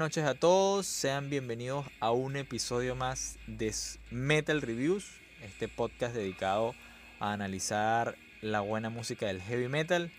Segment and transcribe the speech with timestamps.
[0.00, 3.70] Noches a todos, sean bienvenidos a un episodio más de
[4.10, 5.04] Metal Reviews,
[5.42, 6.74] este podcast dedicado
[7.18, 10.10] a analizar la buena música del heavy metal.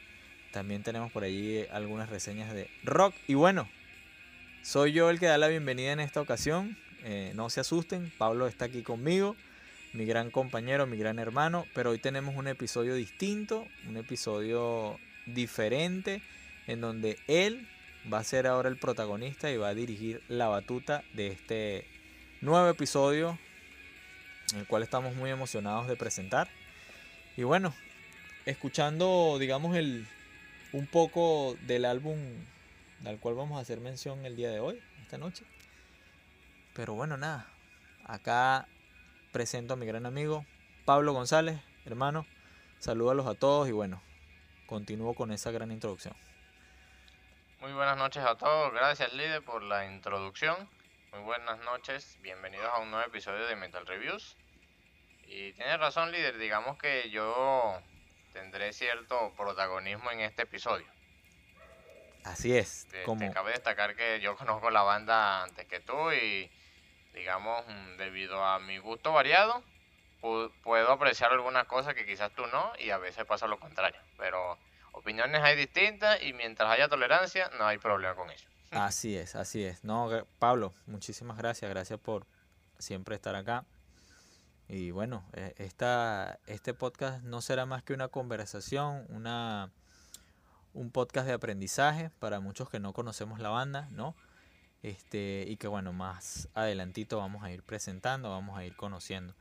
[0.52, 3.16] También tenemos por allí algunas reseñas de rock.
[3.28, 3.68] Y bueno,
[4.62, 6.78] soy yo el que da la bienvenida en esta ocasión.
[7.04, 9.36] Eh, no se asusten, Pablo está aquí conmigo,
[9.94, 11.66] mi gran compañero, mi gran hermano.
[11.74, 16.22] Pero hoy tenemos un episodio distinto, un episodio diferente,
[16.68, 17.68] en donde él
[18.12, 21.88] va a ser ahora el protagonista y va a dirigir la batuta de este
[22.42, 23.38] nuevo episodio,
[24.56, 26.50] el cual estamos muy emocionados de presentar.
[27.38, 27.74] Y bueno,
[28.46, 30.08] escuchando, digamos, el,
[30.74, 32.18] un poco del álbum
[33.06, 35.44] al cual vamos a hacer mención el día de hoy, esta noche.
[36.74, 37.48] Pero bueno, nada,
[38.06, 38.68] acá
[39.32, 40.46] presento a mi gran amigo
[40.86, 42.26] Pablo González, hermano.
[42.80, 44.02] Salúdalos a todos y bueno,
[44.66, 46.16] continúo con esa gran introducción.
[47.62, 50.68] Muy buenas noches a todos, gracias líder por la introducción.
[51.12, 54.36] Muy buenas noches, bienvenidos a un nuevo episodio de Metal Reviews.
[55.28, 57.80] Y tienes razón líder, digamos que yo
[58.34, 60.88] tendré cierto protagonismo en este episodio.
[62.24, 62.88] Así es.
[63.06, 63.32] como...
[63.32, 66.50] cabe destacar que yo conozco la banda antes que tú y
[67.14, 69.62] digamos, mm, debido a mi gusto variado,
[70.64, 74.02] puedo apreciar algunas cosas que quizás tú no y a veces pasa lo contrario.
[74.18, 74.58] Pero
[74.92, 78.48] opiniones hay distintas y mientras haya tolerancia no hay problema con eso.
[78.72, 79.84] Así es, así es.
[79.84, 82.26] No, Pablo, muchísimas gracias, gracias por
[82.80, 83.66] siempre estar acá.
[84.70, 89.70] Y bueno, e, esta, este podcast no será más que una conversación, una,
[90.74, 94.16] un podcast de aprendizaje para muchos que no conocemos la banda, ¿no?
[94.84, 99.36] Este, y que bueno, más adelantito vamos a ir presentando, vamos a ir conociendo.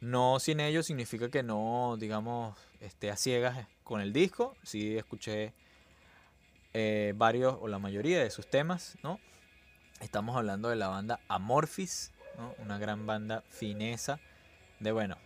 [0.00, 4.56] No sin ello significa que no, digamos, esté a ciegas con el disco.
[4.64, 5.54] Sí escuché
[6.74, 9.20] eh, varios o la mayoría de sus temas, ¿no?
[10.00, 12.52] Estamos hablando de la banda Amorphis, ¿no?
[12.58, 14.18] Una gran banda finesa
[14.80, 15.16] de, bueno,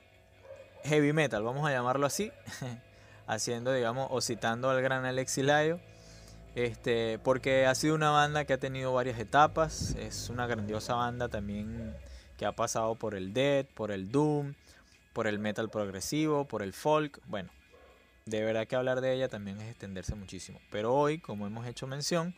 [0.84, 2.30] heavy metal, vamos a llamarlo así.
[3.26, 5.80] Haciendo, digamos, o citando al gran Alex Layo.
[6.54, 9.94] Este, porque ha sido una banda que ha tenido varias etapas.
[9.94, 11.96] Es una grandiosa banda también
[12.36, 14.54] que ha pasado por el death, por el doom,
[15.12, 17.20] por el metal progresivo, por el folk.
[17.26, 17.50] Bueno,
[18.26, 20.60] de verdad que hablar de ella también es extenderse muchísimo.
[20.70, 22.34] Pero hoy, como hemos hecho mención,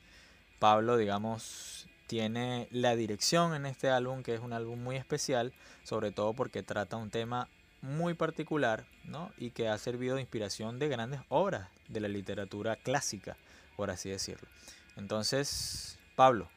[0.59, 6.13] Pablo, digamos, tiene la dirección en este álbum, que es un álbum muy especial, sobre
[6.13, 7.49] todo porque trata un tema
[7.81, 9.33] muy particular, ¿no?
[9.39, 13.37] Y que ha servido de inspiración de grandes obras de la literatura clásica,
[13.77, 14.49] por así decirlo.
[14.97, 16.49] Entonces, Pablo,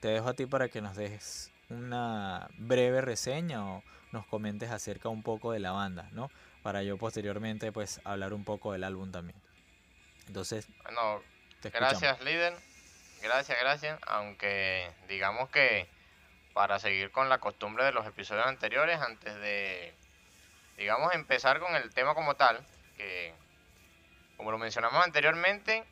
[0.00, 5.08] te dejo a ti para que nos dejes una breve reseña o nos comentes acerca
[5.08, 6.30] un poco de la banda, ¿no?
[6.62, 9.40] Para yo posteriormente pues hablar un poco del álbum también.
[10.26, 11.22] Entonces, bueno,
[11.62, 12.54] gracias líder,
[13.22, 15.88] gracias, gracias, aunque digamos que
[16.52, 19.94] para seguir con la costumbre de los episodios anteriores, antes de,
[20.76, 23.32] digamos, empezar con el tema como tal, que
[24.36, 25.84] como lo mencionamos anteriormente,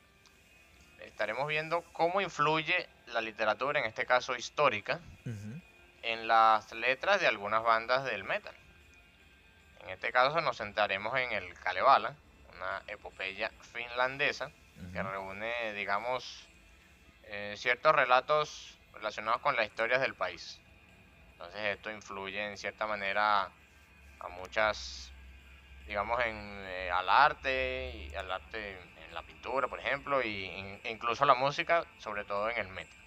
[1.00, 5.00] estaremos viendo cómo influye la literatura, en este caso histórica,
[6.02, 8.54] en las letras de algunas bandas del metal.
[9.86, 12.16] En este caso nos centraremos en el Kalevala,
[12.56, 14.50] una epopeya finlandesa
[14.92, 16.48] que reúne, digamos,
[17.22, 20.60] eh, ciertos relatos relacionados con las historias del país.
[21.32, 23.42] Entonces esto influye en cierta manera
[24.18, 25.12] a muchas,
[25.86, 30.46] digamos, en, eh, al arte y al arte en la pintura, por ejemplo, y,
[30.82, 33.05] e incluso la música, sobre todo en el metal.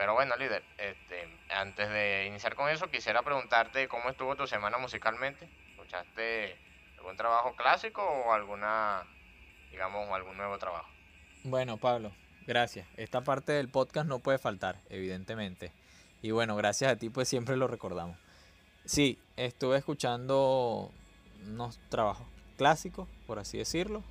[0.00, 4.78] Pero bueno, líder, este, antes de iniciar con eso, quisiera preguntarte cómo estuvo tu semana
[4.78, 5.46] musicalmente.
[5.72, 6.56] ¿Escuchaste
[6.96, 9.02] algún trabajo clásico o alguna,
[9.70, 10.88] digamos, algún nuevo trabajo?
[11.44, 12.12] Bueno, Pablo,
[12.46, 12.88] gracias.
[12.96, 15.70] Esta parte del podcast no puede faltar, evidentemente.
[16.22, 18.16] Y bueno, gracias a ti, pues siempre lo recordamos.
[18.86, 20.90] Sí, estuve escuchando
[21.46, 22.26] unos trabajos
[22.56, 24.02] clásicos, por así decirlo.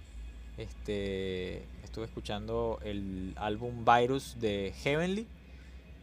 [0.56, 5.26] Este, estuve escuchando el álbum Virus de Heavenly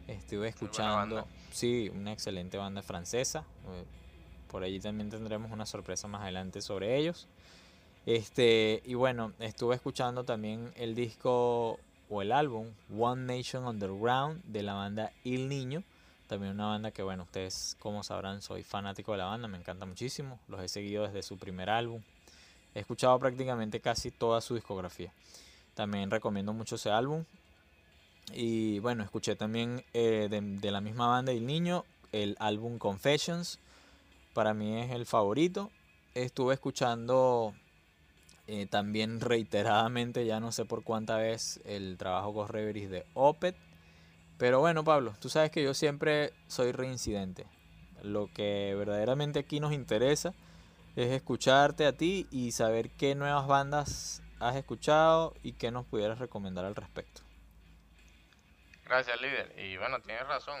[0.07, 3.39] Estuve escuchando, sí, una excelente banda francesa.
[3.39, 3.83] Eh,
[4.49, 7.27] por allí también tendremos una sorpresa más adelante sobre ellos.
[8.05, 11.77] Este, y bueno, estuve escuchando también el disco
[12.09, 12.67] o el álbum
[12.97, 15.83] One Nation Underground de la banda Il Niño.
[16.27, 19.85] También una banda que, bueno, ustedes como sabrán, soy fanático de la banda, me encanta
[19.85, 20.39] muchísimo.
[20.47, 22.01] Los he seguido desde su primer álbum.
[22.75, 25.11] He escuchado prácticamente casi toda su discografía.
[25.73, 27.23] También recomiendo mucho ese álbum.
[28.33, 33.59] Y bueno, escuché también eh, de, la misma banda El Niño el álbum Confessions.
[34.33, 35.71] Para mí es el favorito.
[36.13, 37.53] Estuve escuchando
[38.47, 43.55] eh, también reiteradamente, ya no sé por cuánta vez, el trabajo Ghost Reveries de Opet.
[44.37, 47.45] Pero bueno, Pablo, tú sabes que yo siempre soy reincidente.
[48.03, 50.33] Lo que verdaderamente aquí nos interesa
[50.95, 56.19] es escucharte a ti y saber qué nuevas bandas has escuchado y qué nos pudieras
[56.19, 57.26] recomendar al respecto.
[58.87, 59.53] Gracias, líder.
[59.57, 60.59] Y bueno, tienes razón.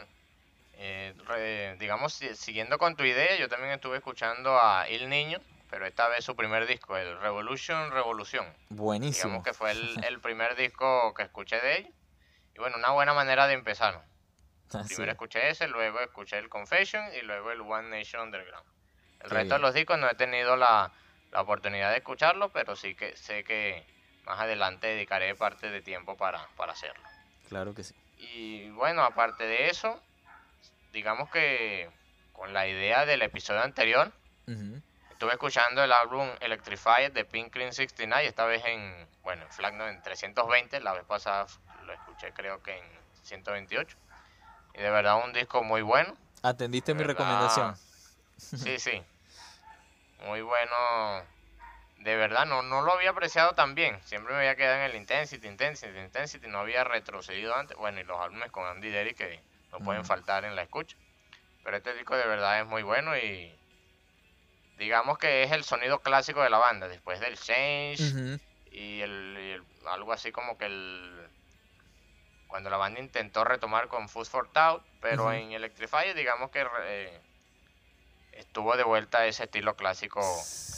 [0.73, 5.39] Eh, digamos, siguiendo con tu idea, yo también estuve escuchando a Il Niño,
[5.69, 8.45] pero esta vez su primer disco, el Revolution Revolución.
[8.69, 9.29] Buenísimo.
[9.29, 11.93] Digamos que fue el, primer disco que escuché de ellos.
[12.53, 14.03] Y bueno, una buena manera de empezar.
[14.87, 18.67] Primero escuché ese, luego escuché el Confession y luego el One Nation Underground.
[19.21, 20.91] El resto de los discos no he tenido la,
[21.31, 23.85] la oportunidad de escucharlo, pero sí que sé que
[24.25, 27.01] más adelante dedicaré parte de tiempo para, para hacerlo.
[27.47, 27.95] Claro que sí.
[28.17, 29.99] Y bueno, aparte de eso,
[30.91, 31.89] digamos que
[32.33, 34.11] con la idea del episodio anterior,
[35.09, 39.73] estuve escuchando el álbum Electrified de Pink Clean 69, esta vez en, bueno, en FLAG
[39.73, 41.47] en 320, la vez pasada
[41.85, 42.85] lo escuché creo que en
[43.23, 43.97] 128.
[44.75, 46.15] Y de verdad un disco muy bueno.
[46.43, 47.75] ¿Atendiste mi recomendación?
[48.37, 49.03] Sí, sí.
[50.25, 50.75] Muy bueno.
[51.99, 53.99] De verdad, no, no lo había apreciado tan bien.
[54.03, 56.47] Siempre me había quedado en el Intensity, Intensity, Intensity.
[56.47, 57.75] No había retrocedido antes.
[57.77, 59.41] Bueno, y los álbumes con Andy Derry que
[59.71, 60.95] no pueden faltar en la escucha.
[61.63, 63.53] Pero este disco de verdad es muy bueno y
[64.77, 66.87] digamos que es el sonido clásico de la banda.
[66.87, 68.39] Después del Change
[68.71, 71.29] y, el, algo así como que el
[72.47, 77.21] cuando la banda intentó retomar con Food for Thought, pero en Electrify digamos que eh,
[78.37, 80.21] estuvo de vuelta ese estilo clásico,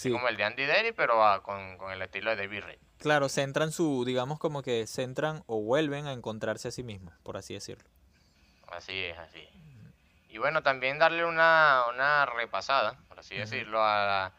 [0.03, 2.79] como el de Andy Derry, pero con, el estilo de David Ray.
[2.99, 7.37] Claro, centran su, digamos como que centran o vuelven a encontrarse a sí mismos, por
[7.37, 7.87] así decirlo.
[8.67, 9.47] Así es, así
[10.29, 14.31] Y bueno, también darle una, una repasada, por así decirlo, a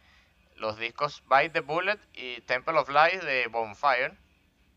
[0.57, 4.17] los discos Bite the Bullet y Temple of Light de Bonfire.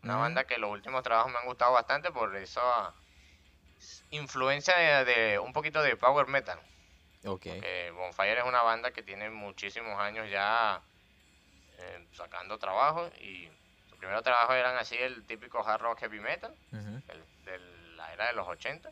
[0.02, 2.92] Una banda que los últimos trabajos me han gustado bastante por esa
[4.10, 6.58] influencia de, un poquito de power metal.
[7.24, 7.90] Okay.
[7.92, 10.80] Bonfire es una banda que tiene muchísimos años ya
[11.78, 13.48] eh, sacando trabajo y
[13.88, 17.58] su primer trabajo eran así el típico hard rock heavy metal de
[17.96, 18.90] la era de los 80.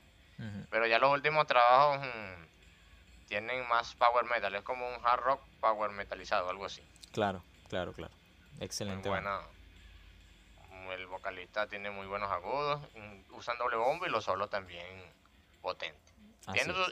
[0.70, 5.40] Pero ya los últimos trabajos mm, tienen más power metal, es como un hard rock
[5.60, 6.82] power metalizado, algo así.
[7.12, 8.12] Claro, claro, claro.
[8.58, 9.08] Excelente.
[9.08, 9.40] buena,
[10.90, 14.84] el vocalista tiene muy buenos agudos, mm, usan doble bombo y los solos también
[15.60, 16.12] potentes.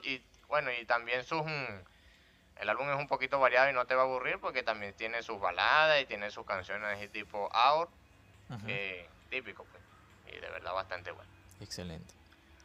[0.04, 1.80] y bueno, y también sus mm,
[2.60, 5.22] el álbum es un poquito variado y no te va a aburrir porque también tiene
[5.22, 7.88] sus baladas y tiene sus canciones de tipo Hour,
[9.30, 9.82] típico pues,
[10.26, 11.30] y de verdad bastante bueno.
[11.60, 12.12] Excelente,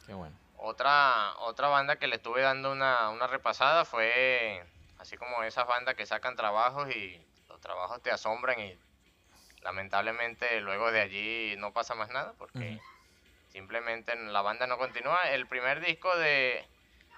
[0.06, 0.36] qué bueno.
[0.58, 4.66] Otra, otra banda que le estuve dando una, una repasada fue
[4.98, 8.78] así como esas bandas que sacan trabajos y los trabajos te asombran y
[9.62, 12.80] lamentablemente luego de allí no pasa más nada porque
[13.50, 15.30] simplemente la banda no continúa.
[15.30, 16.68] El primer disco de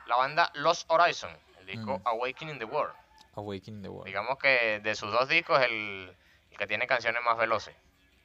[0.08, 2.96] la banda Lost Horizon, el disco Awakening the World.
[3.36, 4.06] Awakening the World.
[4.06, 6.16] Digamos que de sus dos discos el,
[6.52, 7.76] el que tiene canciones más veloces.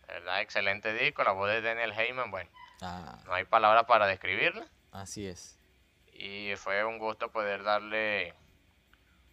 [0.06, 0.40] ¿verdad?
[0.40, 2.50] Excelente disco, la voz de Daniel Heyman, bueno,
[2.82, 3.18] ah.
[3.24, 4.66] no hay palabras para describirla.
[4.90, 5.58] Así es.
[6.12, 8.34] Y fue un gusto poder darle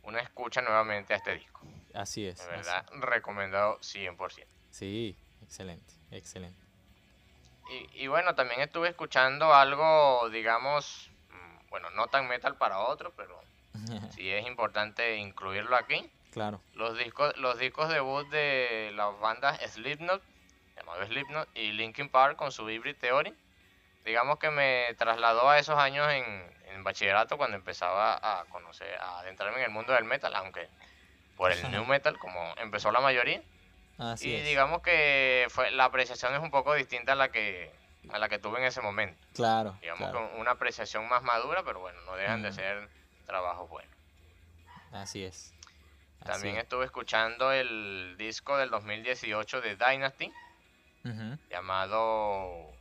[0.03, 1.61] una escucha nuevamente a este disco.
[1.93, 2.39] Así es.
[2.39, 4.45] De verdad, recomendado 100%.
[4.71, 6.59] Sí, excelente, excelente.
[7.69, 11.08] Y, y, bueno, también estuve escuchando algo, digamos, mm,
[11.69, 13.39] bueno, no tan metal para otro, pero
[14.15, 16.09] sí es importante incluirlo aquí.
[16.31, 16.61] Claro.
[16.73, 20.21] Los discos, los discos debut de las bandas Slipknot,
[20.75, 23.33] llamado Slipknot, y Linkin Park con su Hybrid Theory.
[24.05, 26.23] Digamos que me trasladó a esos años en,
[26.73, 30.67] en bachillerato cuando empezaba a conocer, a adentrarme en el mundo del metal, aunque
[31.35, 33.41] por el new metal, como empezó la mayoría
[34.21, 37.69] y digamos que fue la apreciación es un poco distinta a la que
[38.09, 39.21] a la que tuve en ese momento.
[39.33, 39.77] Claro.
[39.81, 42.89] Digamos con una apreciación más madura, pero bueno, no dejan de ser
[43.25, 43.93] trabajos buenos.
[44.91, 45.53] Así es.
[46.23, 50.33] También estuve escuchando el disco del 2018 de Dynasty,
[51.49, 52.71] llamado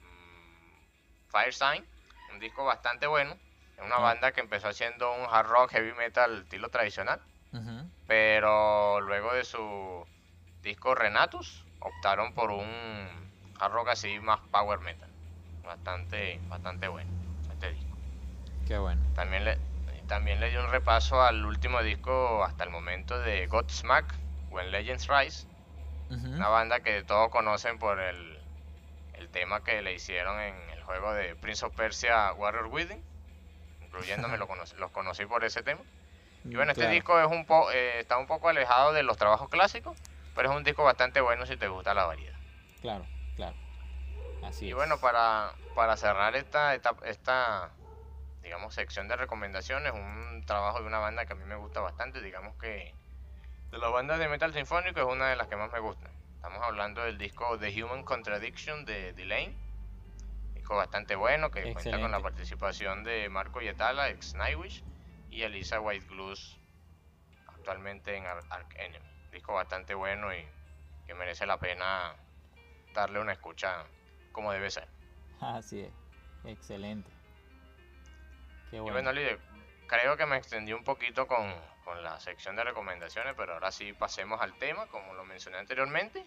[0.00, 1.84] mm, Fire Sign,
[2.32, 3.36] un disco bastante bueno.
[3.76, 7.20] Es una banda que empezó haciendo un hard rock heavy metal estilo tradicional,
[8.06, 10.06] pero luego de su
[10.62, 13.31] disco Renatus optaron por un
[13.62, 15.08] hard rock así más power metal.
[15.64, 17.10] Bastante, bastante bueno
[17.52, 17.96] este disco.
[18.66, 19.00] Qué bueno.
[19.14, 19.58] También le,
[20.08, 24.12] también le di un repaso al último disco hasta el momento de Godsmack,
[24.50, 25.46] When Legends Rise.
[26.10, 28.38] Una banda que todos conocen por el,
[29.14, 33.02] el tema que le hicieron en el juego de Prince of Persia Warrior Within.
[33.82, 35.80] Incluyéndome, lo conocí, los conocí por ese tema.
[36.44, 39.48] Y bueno, este disco es un po, eh, está un poco alejado de los trabajos
[39.48, 39.96] clásicos,
[40.34, 42.36] pero es un disco bastante bueno si te gusta la variedad.
[42.82, 43.06] Claro.
[44.44, 47.70] Así y bueno, para, para cerrar esta, esta, esta,
[48.42, 52.20] digamos, sección de recomendaciones, un trabajo de una banda que a mí me gusta bastante,
[52.20, 52.94] digamos que
[53.70, 56.10] de las bandas de metal sinfónico es una de las que más me gusta.
[56.34, 59.56] Estamos hablando del disco The Human Contradiction de Delane,
[60.54, 64.84] disco bastante bueno que cuenta con la participación de Marco Yetala, ex Nightwish,
[65.30, 66.58] y Elisa White Blues,
[67.46, 69.30] actualmente en Ark Enemy.
[69.32, 70.46] Disco bastante bueno y
[71.06, 72.14] que merece la pena
[72.92, 73.86] darle una escucha
[74.32, 74.88] como debe ser.
[75.40, 75.92] Así es,
[76.44, 77.10] excelente.
[78.70, 78.98] Qué bueno.
[78.98, 79.38] Y bueno, líder,
[79.86, 83.92] creo que me extendí un poquito con, con la sección de recomendaciones, pero ahora sí
[83.92, 86.24] pasemos al tema, como lo mencioné anteriormente.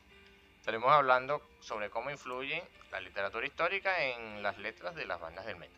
[0.59, 5.57] Estaremos hablando sobre cómo influye la literatura histórica en las letras de las bandas del
[5.57, 5.77] metal.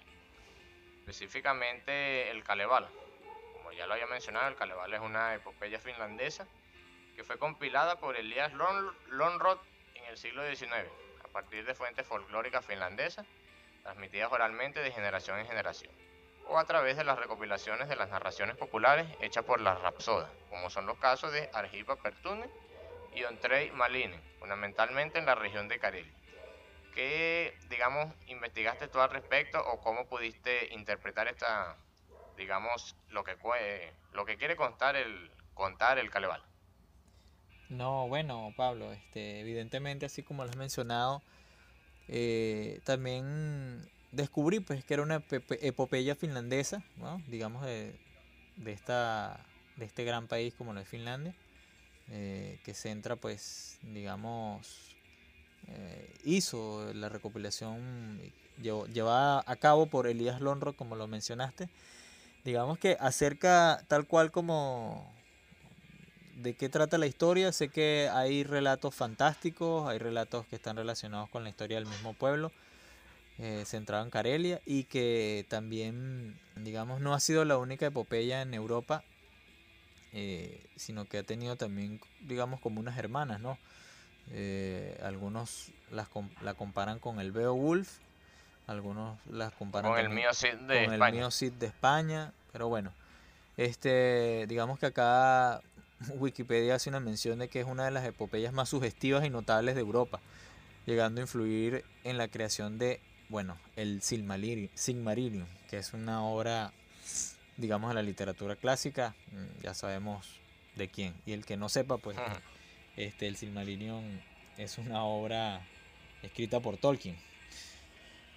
[1.00, 2.89] Específicamente el Kalevala.
[3.53, 6.48] Como ya lo había mencionado, el Kalevala es una epopeya finlandesa
[7.17, 9.57] que fue compilada por Elias Lonrod
[9.96, 10.88] en el siglo XIX,
[11.38, 13.24] partir de fuentes folclóricas finlandesas,
[13.84, 15.94] transmitidas oralmente de generación en generación
[16.48, 20.72] o a través de las recopilaciones de las narraciones populares hechas por las rapsodas, como
[20.72, 22.50] son los casos de Argipa Pertune
[23.13, 26.12] y Ontrey Malinen, fundamentalmente en la región de Karelia.
[26.96, 31.75] ¿Qué, digamos, investigaste tú al respecto o cómo pudiste interpretar esta,
[32.36, 33.38] digamos, lo que,
[34.12, 36.47] lo que quiere contar el, contar el Caleval?
[37.69, 41.21] No, bueno, Pablo, este, evidentemente, así como lo has mencionado,
[42.07, 43.81] eh, también
[44.12, 45.24] descubrí pues que era una
[45.62, 46.83] epopeya finlandesa,
[47.27, 47.93] digamos de,
[48.65, 49.39] esta,
[49.75, 51.36] de este gran país como lo es Finlandia,
[52.09, 54.95] eh, que centra pues digamos
[55.67, 58.21] eh, hizo la recopilación
[58.57, 61.67] llevada a cabo por Elías Lonro como lo mencionaste,
[62.45, 65.13] digamos que acerca tal cual como
[66.38, 71.29] de qué trata la historia, sé que hay relatos fantásticos, hay relatos que están relacionados
[71.29, 72.51] con la historia del mismo pueblo,
[73.39, 78.53] eh, centrado en Carelia y que también, digamos, no ha sido la única epopeya en
[78.53, 79.03] Europa,
[80.13, 83.58] eh, sino que ha tenido también, digamos, como unas hermanas, ¿no?
[84.32, 86.08] Eh, algunos las,
[86.41, 87.98] la comparan con el Beowulf,
[88.67, 91.25] algunos las comparan con, el mío de con España.
[91.25, 92.91] el Cid de España, pero bueno,
[93.56, 95.62] este, digamos que acá
[96.16, 99.75] Wikipedia hace una mención de que es una de las epopeyas más sugestivas y notables
[99.75, 100.20] de Europa,
[100.86, 106.72] llegando a influir en la creación de bueno, el Silmarillion, que es una obra,
[107.58, 110.39] digamos, de la literatura clásica, mm, ya sabemos
[110.75, 111.13] de quién.
[111.25, 112.18] Y el que no sepa, pues,
[112.96, 114.22] este, el Silmarillion
[114.58, 115.62] es una obra
[116.24, 117.18] escrita por Tolkien,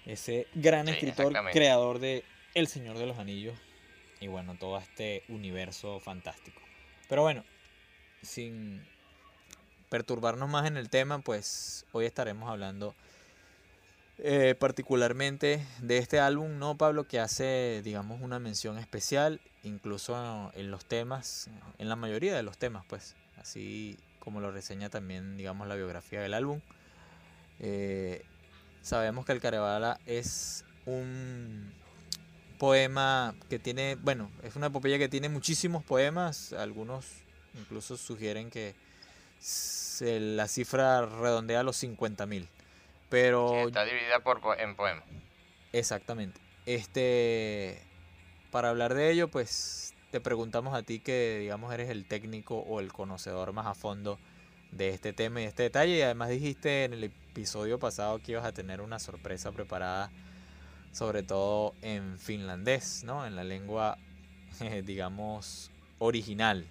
[0.06, 2.24] ese gran escritor, creador de
[2.54, 3.58] El Señor de los Anillos,
[4.20, 6.60] y bueno, todo este universo fantástico.
[7.08, 7.44] Pero bueno,
[8.22, 8.82] sin
[9.88, 12.94] perturbarnos más en el tema, pues hoy estaremos hablando
[14.18, 17.04] eh, particularmente de este álbum, ¿no, Pablo?
[17.04, 21.48] Que hace, digamos, una mención especial, incluso en los temas,
[21.78, 26.20] en la mayoría de los temas, pues, así como lo reseña también, digamos, la biografía
[26.20, 26.60] del álbum.
[27.60, 28.22] Eh,
[28.82, 31.72] sabemos que el Carebala es un
[32.58, 37.06] poema que tiene, bueno, es una epopeya que tiene muchísimos poemas, algunos
[37.54, 38.74] incluso sugieren que
[40.00, 42.46] la cifra redondea a los 50.000.
[43.08, 43.66] Pero...
[43.66, 45.04] está dividida por, en poemas.
[45.72, 46.40] Exactamente.
[46.66, 47.82] Este,
[48.50, 52.80] para hablar de ello, pues te preguntamos a ti que, digamos, eres el técnico o
[52.80, 54.18] el conocedor más a fondo
[54.70, 55.98] de este tema y este detalle.
[55.98, 60.10] Y además dijiste en el episodio pasado que ibas a tener una sorpresa preparada,
[60.92, 63.26] sobre todo en finlandés, ¿no?
[63.26, 63.98] En la lengua,
[64.84, 66.66] digamos, original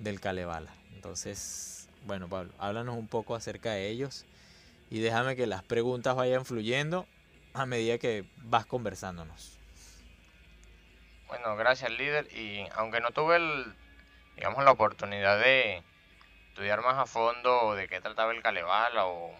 [0.00, 0.72] del Kalevala.
[0.94, 4.26] Entonces, bueno, Pablo, háblanos un poco acerca de ellos
[4.90, 7.06] y déjame que las preguntas vayan fluyendo
[7.54, 9.58] a medida que vas conversándonos.
[11.28, 12.26] Bueno, gracias líder.
[12.34, 13.74] Y aunque no tuve el,
[14.34, 15.82] digamos, la oportunidad de
[16.48, 19.32] estudiar más a fondo de qué trataba el Kalevala o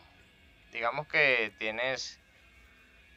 [0.73, 2.21] digamos que tienes,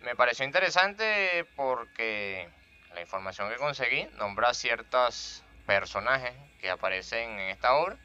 [0.01, 2.50] me pareció interesante porque
[2.93, 6.33] la información que conseguí nombra ciertos personajes
[6.63, 7.98] que aparecen en esta obra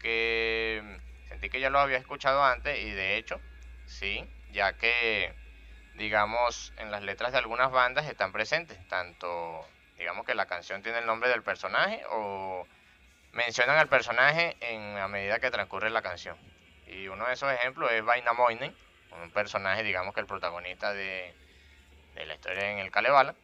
[0.00, 0.80] que
[1.28, 3.40] sentí que ya lo había escuchado antes y de hecho
[3.90, 4.24] ¿sí?
[4.52, 5.34] Ya que,
[5.96, 9.66] digamos, en las letras de algunas bandas están presentes, tanto,
[9.98, 12.66] digamos que la canción tiene el nombre del personaje o
[13.32, 16.36] mencionan al personaje en a medida que transcurre la canción.
[16.86, 18.74] Y uno de esos ejemplos es Vainamoinen,
[19.22, 21.34] un personaje, digamos que el protagonista de,
[22.14, 23.34] la historia en el Kalevala,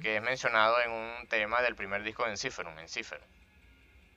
[0.00, 3.26] que es mencionado en un tema del primer disco de Enciferum, Enciferum.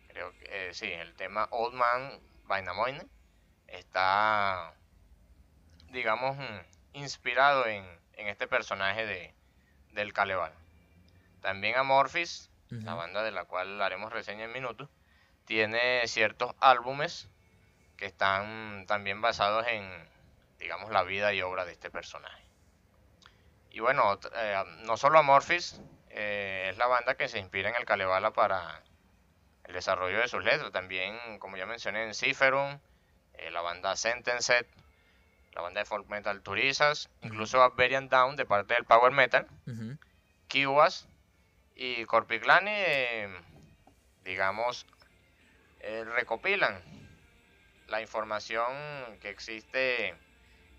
[0.09, 3.09] Creo que eh, sí, el tema Old Man Vainamoinen
[3.67, 4.73] está
[5.91, 6.59] digamos, mm,
[6.93, 9.33] inspirado en, este personaje de,
[9.93, 10.55] del Kalevala.
[11.41, 14.89] También Amorphis, la banda de la cual haremos reseña en minutos,
[15.45, 17.29] tiene ciertos álbumes
[17.95, 19.89] que están también basados en,
[20.59, 22.43] digamos, la vida y obra de este personaje.
[23.71, 27.85] Y bueno, eh, no solo Amorphis eh, es la banda que se inspira en el
[27.85, 28.83] Kalevala para
[29.69, 32.79] el desarrollo de sus letras, también, como ya mencioné, en Ciferum,
[33.35, 34.65] eh, la banda Sentenced,
[35.53, 39.45] la banda de folk metal Turizas, incluso Barbarian Down de parte del Power Metal,
[40.47, 41.07] Kiwas
[41.75, 42.71] y Corpiclani,
[44.23, 44.87] digamos,
[46.15, 46.81] recopilan
[47.89, 48.73] la información
[49.21, 50.15] que existe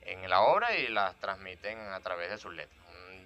[0.03, 2.77] en la obra y la transmiten a través de sus letras.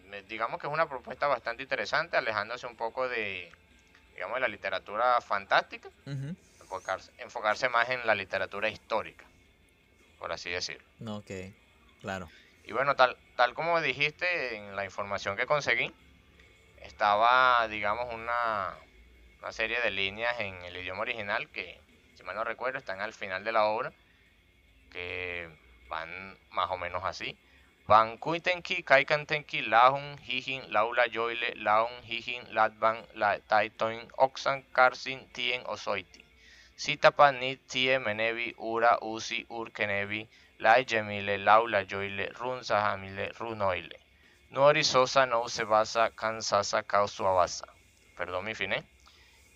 [0.09, 3.51] Mm, digamos que es una propuesta bastante interesante, alejándose un poco de,
[4.15, 5.91] digamos, de la literatura fantástica,
[7.19, 9.25] enfocarse, más en la literatura histórica,
[10.19, 10.87] por así decirlo.
[11.07, 11.31] Ok,
[12.01, 12.29] claro.
[12.65, 15.93] Y bueno, tal, tal como dijiste en la información que conseguí,
[16.83, 18.75] estaba, digamos, una,
[19.41, 21.79] una serie de líneas en el idioma original que,
[22.17, 23.93] si mal no recuerdo, están al final de la obra,
[24.91, 25.49] que
[25.89, 27.37] van más o menos así.
[27.89, 35.63] Van kuitenki, kaikantenki, lahun, hijin, laula, joile, laun, hijin, latban, la taitoin, oxan, karsin, tien,
[35.67, 36.25] osoiti.
[36.77, 44.01] Sitapa, ni, tie, menevi, ura, usi, urkenevi, lai, jemile, laula, joile, run, sahamile, runoile.
[44.51, 47.67] Nori, sosa, no, se basa, kansasa, kausuabasa.
[48.17, 48.85] Perdón mi finé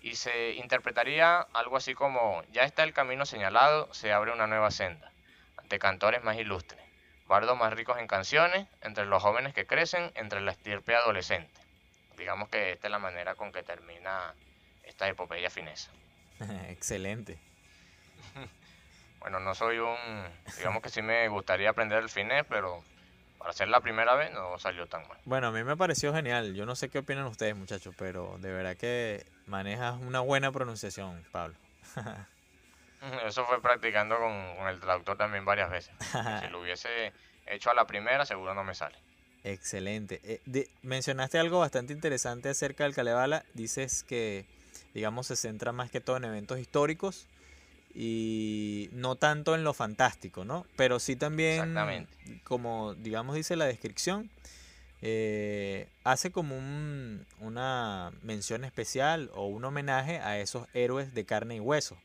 [0.01, 4.71] y se interpretaría algo así como, ya está el camino señalado, se abre una nueva
[4.71, 5.11] senda,
[5.57, 6.83] ante cantores más ilustres,
[7.29, 11.61] bardos más ricos en canciones, entre los jóvenes que crecen, entre la estirpe adolescente.
[12.17, 14.33] Digamos que esta es la manera con que termina
[14.83, 15.91] esta epopeya finesa.
[16.69, 17.39] Excelente.
[19.19, 19.95] bueno, no soy un,
[20.57, 22.83] digamos que sí me gustaría aprender el finés, pero
[23.37, 25.17] para ser la primera vez no salió tan mal.
[25.23, 26.55] Bueno, a mí me pareció genial.
[26.55, 31.23] Yo no sé qué opinan ustedes, muchachos, pero de verdad que manejas una buena pronunciación,
[31.31, 31.55] Pablo.
[33.25, 35.93] Eso fue practicando con, el traductor también varias veces.
[36.41, 37.13] si lo hubiese
[37.45, 38.97] hecho a la primera, seguro no me sale.
[39.43, 40.19] Excelente.
[40.23, 43.43] Eh, mencionaste algo bastante interesante acerca del Kalevala.
[43.53, 44.45] Dices que,
[44.93, 47.27] digamos, se centra más que todo en eventos históricos
[47.95, 50.65] y no tanto en lo fantástico, ¿no?
[50.75, 52.07] Pero sí también,
[52.43, 54.29] como digamos dice la descripción,
[55.01, 61.55] eh, hace como un, una mención especial o un homenaje a esos héroes de carne
[61.55, 61.97] y hueso.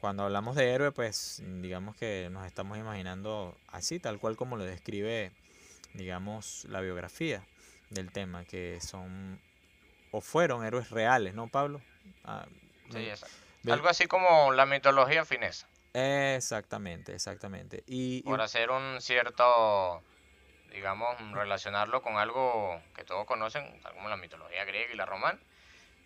[0.00, 4.64] Cuando hablamos de héroe, pues digamos que nos estamos imaginando así, tal cual como lo
[4.64, 5.32] describe,
[5.94, 7.42] digamos, la biografía
[7.90, 9.40] del tema, que son
[10.10, 11.80] o fueron héroes reales, ¿no, Pablo?
[12.24, 12.46] Ah,
[12.90, 13.36] sí, exacto.
[13.72, 15.66] Algo así como la mitología finesa.
[15.92, 17.82] Exactamente, exactamente.
[17.86, 20.02] Y, Por hacer un cierto,
[20.70, 25.38] digamos, relacionarlo con algo que todos conocen, como la mitología griega y la romana.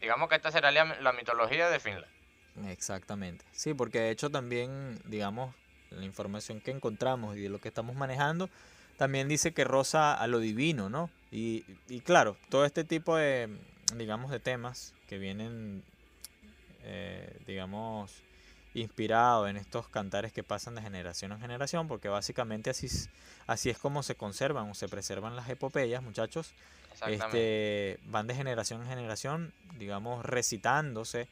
[0.01, 2.20] Digamos que esta será la, mitología de Finlandia.
[2.69, 3.45] Exactamente.
[3.53, 5.55] Sí, porque de hecho también, digamos,
[5.91, 8.49] la información que encontramos y de lo que estamos manejando,
[8.97, 11.11] también dice que rosa a lo divino, ¿no?
[11.33, 13.49] Y, y claro, todo este tipo de,
[13.97, 15.83] digamos, de temas que vienen
[16.85, 18.23] eh, digamos,
[18.75, 22.89] inspirado en estos cantares que pasan de generación en generación, porque básicamente así,
[23.47, 26.53] así es como se conservan o se preservan las epopeyas, muchachos.
[27.07, 31.29] Este, van de generación en generación, digamos, recitándose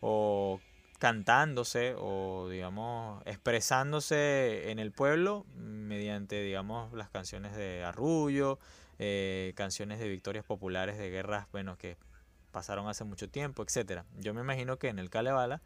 [0.00, 0.60] o
[1.00, 8.60] cantándose o digamos expresándose en el pueblo mediante digamos las canciones de arrullo
[9.00, 11.96] eh, canciones de victorias populares de guerras bueno que
[12.50, 14.04] pasaron hace mucho tiempo, etcétera.
[14.18, 15.60] Yo me imagino que en el Kalevala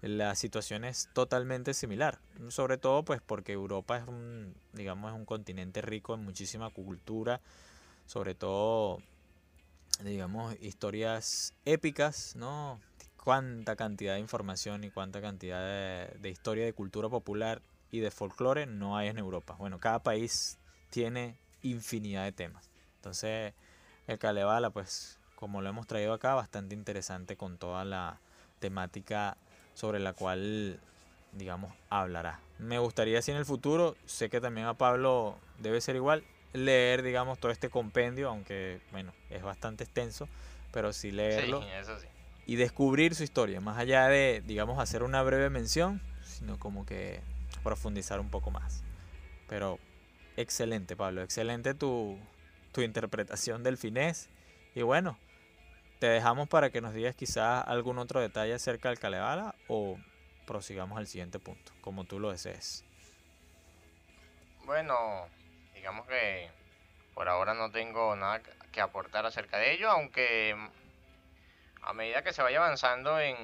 [0.00, 5.24] la situación es totalmente similar, sobre todo pues porque Europa es un, digamos, es un
[5.24, 7.40] continente rico en muchísima cultura,
[8.06, 8.98] sobre todo,
[10.04, 12.80] digamos, historias épicas, ¿no?
[13.22, 18.10] Cuánta cantidad de información y cuánta cantidad de, de historia de cultura popular y de
[18.10, 19.56] folclore no hay en Europa.
[19.58, 20.58] Bueno, cada país
[20.90, 22.70] tiene infinidad de temas.
[22.96, 23.54] Entonces,
[24.06, 28.18] el Kalevala, pues, como lo hemos traído acá, bastante interesante con toda la
[28.58, 29.36] temática
[29.74, 30.80] sobre la cual,
[31.32, 32.40] digamos, hablará.
[32.58, 37.02] Me gustaría si en el futuro, sé que también a Pablo debe ser igual, leer,
[37.02, 40.28] digamos, todo este compendio, aunque, bueno, es bastante extenso,
[40.72, 41.62] pero sí leerlo.
[42.48, 47.20] Y descubrir su historia, más allá de, digamos, hacer una breve mención, sino como que
[47.62, 48.82] profundizar un poco más.
[49.48, 49.78] Pero
[50.36, 52.18] excelente, Pablo, excelente tu,
[52.72, 54.30] tu interpretación del finés.
[54.74, 55.18] Y bueno,
[55.98, 59.98] te dejamos para que nos digas quizás algún otro detalle acerca del Kalevala o
[60.46, 62.84] prosigamos al siguiente punto, como tú lo desees.
[64.64, 64.94] Bueno,
[65.74, 66.50] digamos que
[67.14, 68.40] por ahora no tengo nada
[68.72, 70.54] que aportar acerca de ello, aunque
[71.82, 73.36] a medida que se vaya avanzando en,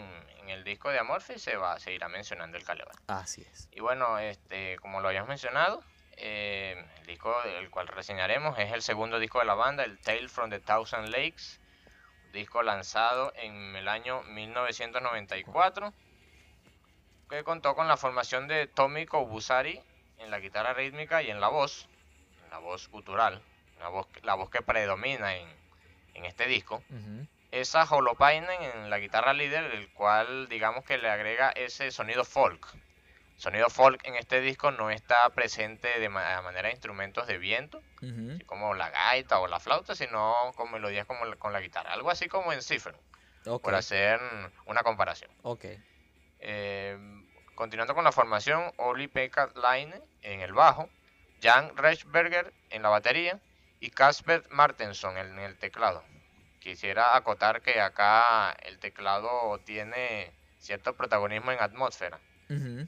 [0.48, 2.94] el disco de Amorphis se va se irá mencionando el Calebar.
[3.06, 3.68] Así es.
[3.72, 5.82] Y bueno, este, como lo habíamos mencionado,
[6.16, 10.28] eh, el disco del cual reseñaremos es el segundo disco de la banda, el Tale
[10.28, 11.60] from the Thousand Lakes,
[12.32, 15.94] disco lanzado en el año 1994,
[17.30, 19.80] que contó con la formación de Tommy Kobusari
[20.18, 21.88] en la guitarra rítmica y en la voz,
[22.50, 23.42] la voz gutural,
[23.78, 25.48] la voz, la voz que predomina en,
[26.24, 26.82] este disco.
[27.54, 32.66] Esa Holopainen en la guitarra líder, el cual digamos que le agrega ese sonido folk.
[33.36, 37.80] Sonido folk en este disco no está presente de manera de instrumentos de viento,
[38.46, 41.92] como la gaita o la flauta, sino con melodías como con la guitarra.
[41.92, 42.96] Algo así como en Cipher,
[43.44, 44.20] por hacer
[44.66, 45.30] una comparación.
[45.42, 45.80] Okay.
[46.40, 46.98] Eh,
[47.54, 50.90] continuando con la formación, Oli Pekka Line en el bajo,
[51.40, 53.38] Jan Reichberger en la batería
[53.78, 56.02] y Casper Martenson en el teclado
[56.64, 62.18] quisiera acotar que acá el teclado tiene cierto protagonismo en atmósfera,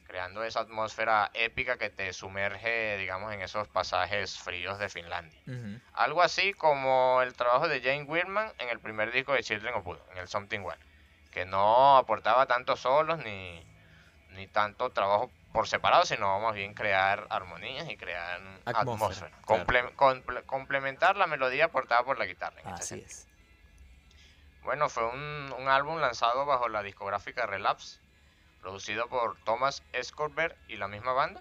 [0.06, 5.38] creando esa atmósfera épica que te sumerge, digamos, en esos pasajes fríos de Finlandia.
[5.92, 9.84] Algo así como el trabajo de Jane Wirman en el primer disco de Children of
[9.84, 10.78] Bodom, en el Something Well,
[11.30, 13.62] que no aportaba tantos solos ni,
[14.30, 19.36] ni tanto trabajo por separado, sino más bien crear armonías y crear atmósfera.
[20.46, 22.56] complementar la melodía aportada por la guitarra.
[22.60, 23.35] Este así es.
[24.66, 28.00] Bueno, fue un, álbum lanzado bajo la discográfica Relapse,
[28.60, 31.40] producido por Thomas Escorberg y la misma banda.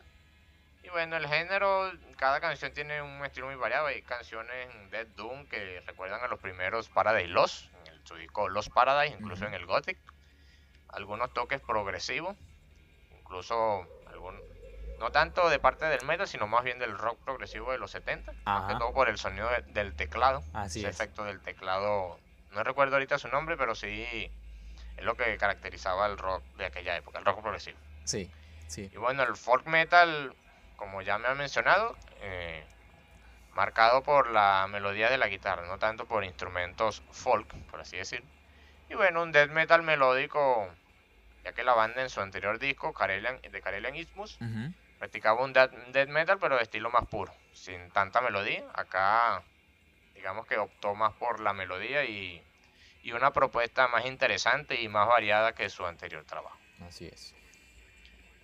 [0.83, 3.87] Y bueno, el género, cada canción tiene un estilo muy variado.
[3.87, 8.15] Hay canciones en Dead Doom que recuerdan a los primeros Paradise Lost, en el, su
[8.15, 9.97] disco Lost Paradise, incluso en el Gothic.
[10.89, 12.37] Algunos toques progresivos,
[13.19, 14.39] incluso algún,
[14.99, 18.31] no tanto de parte del metal, sino más bien del rock progresivo de los 70,
[18.45, 22.19] más que todo por el sonido del teclado, ese efecto del teclado
[22.55, 24.31] no recuerdo ahorita su nombre, pero sí
[24.97, 27.77] es lo que caracterizaba el rock de aquella época, el rock progresivo.
[28.05, 28.31] Sí,
[28.67, 28.89] sí.
[28.91, 30.33] Y bueno, el folk metal,
[30.77, 32.63] como ya me han mencionado, eh,
[33.53, 38.23] marcado por la melodía de la guitarra, no tanto por instrumentos folk, por así decir.
[38.89, 40.69] Y bueno, un death metal melódico,
[41.43, 44.37] ya que la banda en su anterior disco, Karelian, de Karelian Isthmus,
[44.97, 48.63] practicaba un death metal, pero de estilo más puro, sin tanta melodía.
[48.73, 49.43] Acá
[50.25, 52.43] digamos que optó más por la melodía y,
[53.13, 56.57] una propuesta más interesante y más variada que su anterior trabajo.
[56.87, 57.35] Así es.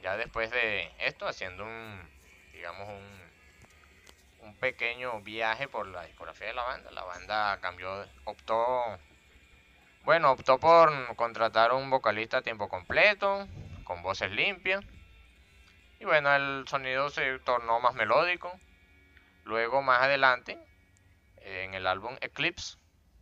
[0.04, 2.08] Ya después de esto, haciendo un,
[2.54, 9.00] digamos, un, un pequeño viaje por la discografía de la banda, la banda cambió, optó,
[10.04, 13.48] bueno, optó por contratar un vocalista a tiempo completo,
[13.86, 14.86] con voces limpias.
[16.00, 18.52] Y bueno, el sonido se tornó más melódico.
[19.46, 20.60] Luego, más adelante,
[21.44, 22.78] en el álbum Eclipse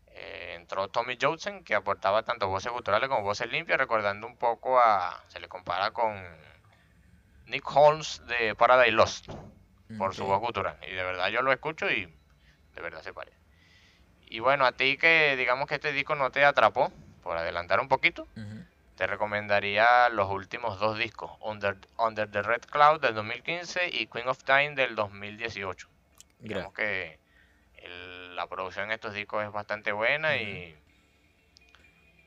[0.07, 4.79] eh, entró Tommy Johnson, que aportaba tanto voces guturales como voces limpias, recordando un poco
[4.79, 5.23] a.
[5.27, 6.21] Se le compara con
[7.45, 9.29] Nick Holmes de Paradise Lost,
[9.97, 10.77] por su voz gutural.
[10.87, 12.05] Y de verdad yo lo escucho y
[12.75, 13.37] de verdad se parece.
[14.25, 16.91] Y bueno, a ti que digamos que este disco no te atrapó,
[17.23, 18.27] por adelantar un poquito,
[18.95, 24.27] te recomendaría los últimos dos discos, Under, Under the Red Cloud del 2015 y Queen
[24.27, 25.87] of Time del 2018.
[26.39, 27.19] Digamos que
[27.87, 30.75] la producción en estos discos es bastante buena y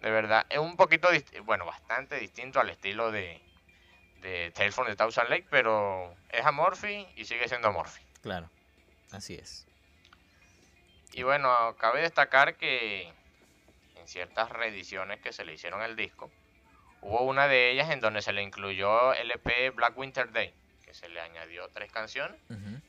[0.00, 1.08] de verdad es un poquito,
[1.44, 3.40] bueno, bastante distinto al estilo de,
[4.20, 8.02] de Tales from the Thousand Lake, pero es Amorphy y sigue siendo Amorphy.
[8.20, 8.48] Claro,
[9.12, 9.66] así es.
[11.12, 13.12] Y bueno, cabe destacar que
[13.96, 16.30] en ciertas reediciones que se le hicieron al disco,
[17.00, 20.54] hubo una de ellas en donde se le incluyó el EP Black Winter Day
[20.94, 22.40] se le añadió tres canciones,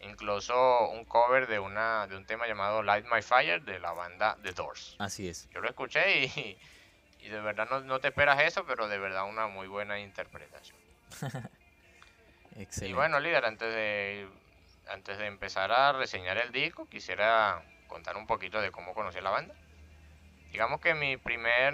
[0.10, 4.38] incluso un cover de una de un tema llamado Light My Fire de la banda
[4.42, 4.96] The Doors.
[5.00, 5.50] Así es.
[5.50, 6.58] Yo lo escuché y,
[7.20, 10.78] y de verdad no, no, te esperas eso, pero de verdad una muy buena interpretación.
[12.56, 12.88] Excelente.
[12.88, 14.28] Y bueno, líder, antes de
[14.88, 19.22] antes de empezar a reseñar el disco, quisiera contar un poquito de cómo conocí a
[19.22, 19.56] la banda.
[20.52, 21.74] Digamos que mi primer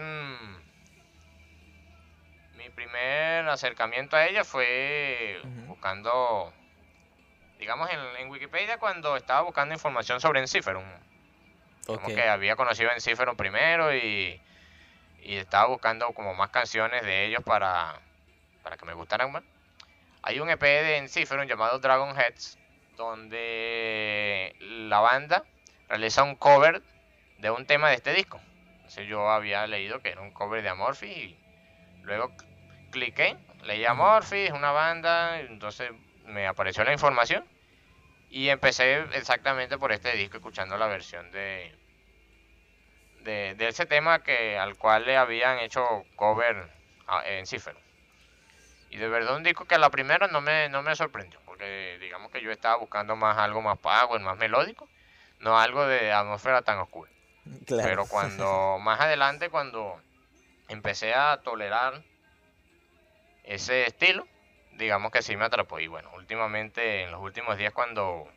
[2.59, 6.53] mi primer acercamiento a ella fue buscando,
[7.59, 10.85] digamos, en, Wikipedia cuando estaba buscando información sobre Enciferum.
[11.85, 14.39] Como que había conocido Enciferum primero y,
[15.21, 17.99] y estaba buscando como más canciones de ellos para,
[18.63, 19.43] para que me gustaran más.
[20.21, 22.57] Hay un EP de Enciferum llamado Dragon Heads,
[22.95, 25.43] donde la banda
[25.89, 26.81] realiza un cover
[27.39, 28.39] de un tema de este disco.
[28.75, 31.39] Entonces yo había leído que era un cover de Amorphy y
[32.03, 32.31] luego
[32.91, 35.91] cliqué, leí a Morphy, una banda, entonces
[36.29, 37.45] me apareció la información
[38.29, 41.75] Y empecé exactamente por este disco, escuchando la versión de,
[43.23, 45.83] de, ese tema que al cual le habían hecho
[46.15, 46.69] cover
[47.25, 47.75] en Cipher.
[48.89, 51.97] Y de verdad un disco que a la primera no me, no me sorprendió, porque
[51.99, 54.87] digamos que yo estaba buscando más algo más power, más melódico,
[55.39, 57.11] no algo de atmósfera tan oscura.
[57.67, 60.01] Pero cuando más adelante, cuando
[60.67, 62.03] empecé a tolerar
[63.43, 64.27] ese estilo,
[64.79, 65.79] digamos que sí me atrapó.
[65.79, 68.27] Y bueno, últimamente, en los últimos días, cuando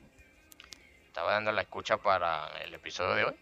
[1.07, 3.37] estaba dando la escucha para el episodio de hoy,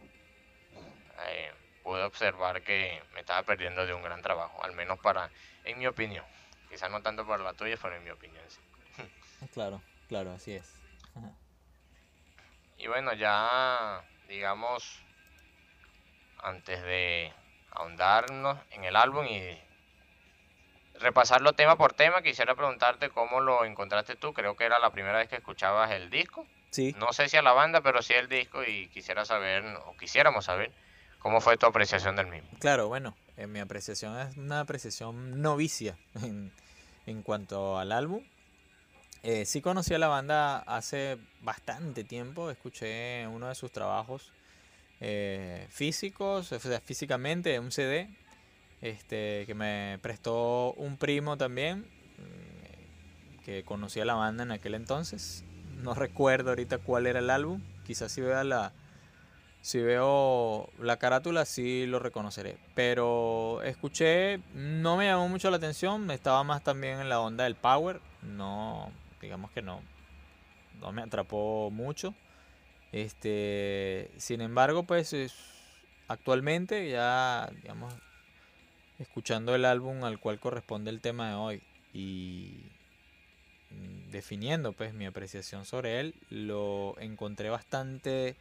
[1.26, 5.30] eh, pude observar que me estaba perdiendo de un gran trabajo, al menos para,
[5.64, 6.24] en mi opinión.
[6.68, 8.60] Quizás no tanto para la tuya, pero en mi opinión sí.
[9.52, 10.70] Claro, claro, así es.
[12.76, 15.02] Y bueno, ya, digamos,
[16.42, 17.32] antes de
[17.70, 19.58] ahondarnos en el álbum y
[21.00, 24.32] repasarlo tema por tema, quisiera preguntarte cómo lo encontraste tú.
[24.32, 26.46] Creo que era la primera vez que escuchabas el disco.
[26.70, 26.94] Sí.
[26.98, 30.44] No sé si a la banda, pero sí el disco y quisiera saber, o quisiéramos
[30.44, 30.70] saber,
[31.18, 32.48] cómo fue tu apreciación del mismo.
[32.60, 36.52] Claro, bueno, eh, mi apreciación es una apreciación novicia en,
[37.06, 38.22] en cuanto al álbum.
[39.22, 44.32] Eh, sí conocí a la banda hace bastante tiempo, escuché uno de sus trabajos
[45.00, 48.08] eh, físicos, o sea, físicamente, un CD,
[48.82, 51.80] este, que me prestó un primo también,
[52.18, 55.44] mm, que conocía la banda en aquel entonces.
[55.82, 58.72] No recuerdo ahorita cuál era el álbum, quizás si vea la,
[59.62, 62.58] si veo la carátula sí lo reconoceré.
[62.74, 67.54] Pero escuché, no me llamó mucho la atención, estaba más también en la onda del
[67.56, 68.90] power, no,
[69.20, 69.80] digamos que no,
[70.80, 72.14] no me atrapó mucho.
[72.92, 75.14] Este, sin embargo, pues
[76.08, 77.94] actualmente ya, digamos,
[79.00, 82.62] escuchando el álbum al cual corresponde el tema de hoy y
[83.70, 88.36] mm, definiendo pues mi apreciación sobre él, lo encontré bastante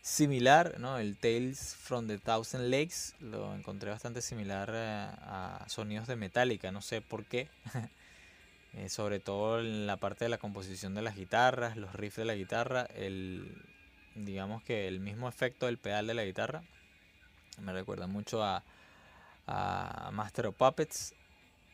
[0.00, 0.98] similar, ¿no?
[0.98, 6.70] El Tales from the Thousand Lakes lo encontré bastante similar eh, a, sonidos de Metallica,
[6.72, 7.48] no sé por qué.
[8.74, 12.26] Eh, sobre todo en la parte de la composición de las guitarras, los riffs de
[12.26, 13.64] la guitarra, el,
[14.14, 16.62] digamos que el mismo efecto del pedal de la guitarra
[17.62, 18.62] me recuerda mucho a,
[19.48, 21.14] a Master of Puppets.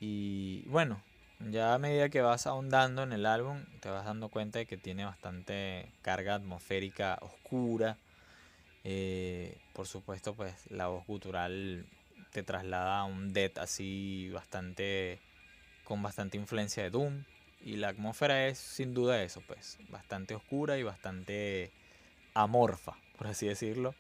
[0.01, 1.03] Y bueno,
[1.41, 4.77] ya a medida que vas ahondando en el álbum te vas dando cuenta de que
[4.77, 7.99] tiene bastante carga atmosférica oscura,
[8.85, 11.87] eh, por supuesto, pues la voz gutural
[12.31, 15.21] te traslada a un death así bastante
[15.85, 17.25] con bastante influencia de doom.
[17.65, 21.73] Y la atmósfera es sin duda eso, pues bastante oscura y bastante
[22.35, 23.95] amorfa, por así decirlo,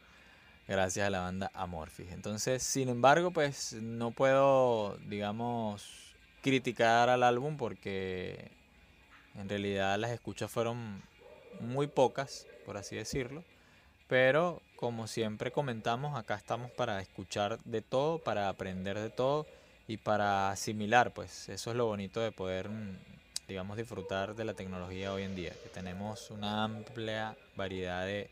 [0.66, 2.12] gracias a la banda Amorphis.
[2.12, 8.50] Entonces, sin embargo, pues no puedo, digamos, criticar al álbum porque
[9.38, 11.02] en realidad las escuchas fueron
[11.60, 13.44] muy pocas, por así decirlo.
[14.08, 19.46] Pero como siempre comentamos, acá estamos para escuchar de todo, para aprender de todo
[19.88, 22.98] y para asimilar, pues eso es lo bonito de poder, mm,
[23.48, 28.30] digamos, disfrutar de la tecnología hoy en día, que tenemos una amplia variedad de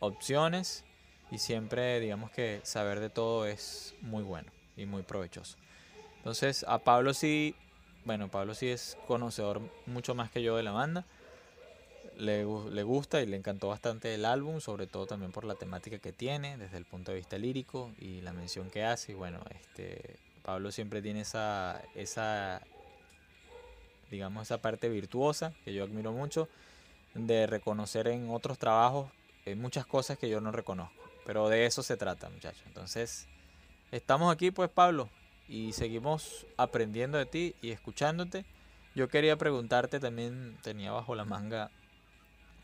[0.00, 0.84] opciones
[1.34, 5.56] y siempre, digamos que saber de todo es muy bueno y muy provechoso.
[6.18, 7.56] Entonces, a Pablo sí,
[8.04, 11.04] bueno, Pablo sí es conocedor mucho más que yo de la banda
[12.16, 15.98] le, le, gusta y le encantó bastante el álbum, sobre todo también por la temática
[15.98, 19.12] que tiene desde el punto de vista lírico y la mención que hace.
[19.12, 22.62] Y bueno, este Pablo siempre tiene esa, esa
[24.10, 26.48] digamos, esa parte virtuosa que yo admiro mucho
[27.14, 29.10] de reconocer en otros trabajos
[29.44, 31.03] eh, muchas cosas que yo no reconozco.
[31.24, 32.62] Pero de eso se trata, muchachos.
[32.66, 33.26] Entonces,
[33.90, 35.08] estamos aquí pues, Pablo,
[35.48, 38.44] y seguimos aprendiendo de ti y escuchándote.
[38.94, 41.70] Yo quería preguntarte también, tenía bajo la manga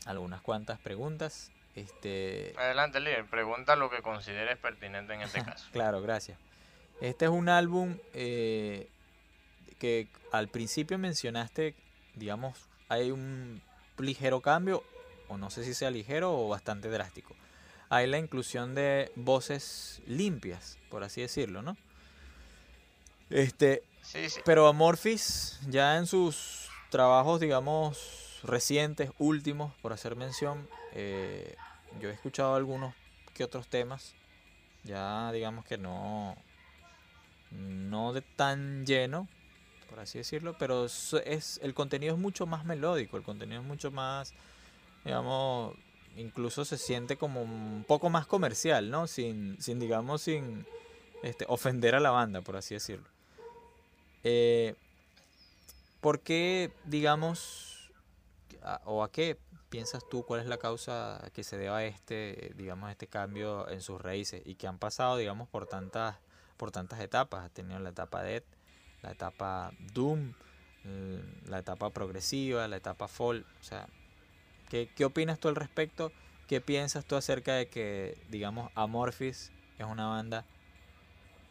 [0.05, 1.51] algunas cuantas preguntas.
[1.75, 2.53] Este...
[2.57, 5.67] Adelante, líder, pregunta lo que consideres pertinente en este caso.
[5.71, 6.37] claro, gracias.
[7.01, 8.87] Este es un álbum eh,
[9.79, 11.75] que al principio mencionaste,
[12.15, 13.61] digamos, hay un
[13.97, 14.83] ligero cambio,
[15.27, 17.35] o no sé si sea ligero o bastante drástico.
[17.91, 21.75] Hay la inclusión de voces limpias, por así decirlo, ¿no?
[23.29, 24.39] Este, sí, sí.
[24.45, 30.69] Pero Amorphis, ya en sus trabajos, digamos, recientes, últimos, por hacer mención.
[30.93, 31.57] Eh,
[31.99, 32.93] yo he escuchado algunos
[33.33, 34.15] que otros temas,
[34.85, 36.37] ya digamos que no,
[37.51, 39.27] no de tan lleno,
[39.89, 43.91] por así decirlo, pero es, el contenido es mucho más melódico, el contenido es mucho
[43.91, 44.33] más,
[45.03, 45.75] digamos,
[46.15, 49.07] incluso se siente como un poco más comercial, ¿no?
[49.07, 50.65] Sin, sin digamos, sin
[51.23, 53.07] este, ofender a la banda, por así decirlo.
[54.23, 54.75] Eh,
[55.99, 57.91] ¿Por qué, digamos,
[58.85, 59.37] o a qué
[59.69, 63.81] piensas tú cuál es la causa que se deba a este, digamos, este cambio en
[63.81, 66.17] sus raíces y que han pasado, digamos, por tantas,
[66.57, 67.45] por tantas etapas?
[67.45, 68.43] Has tenido la etapa Dead,
[69.01, 70.33] la etapa Doom,
[71.47, 73.45] la etapa progresiva, la etapa Fall.
[73.59, 73.87] O sea,
[74.71, 76.13] ¿qué, qué opinas tú al respecto?
[76.47, 80.45] ¿Qué piensas tú acerca de que, digamos, Amorphis es una banda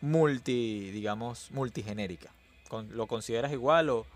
[0.01, 2.31] multi, digamos, multigenérica?
[2.89, 4.07] ¿Lo consideras igual o,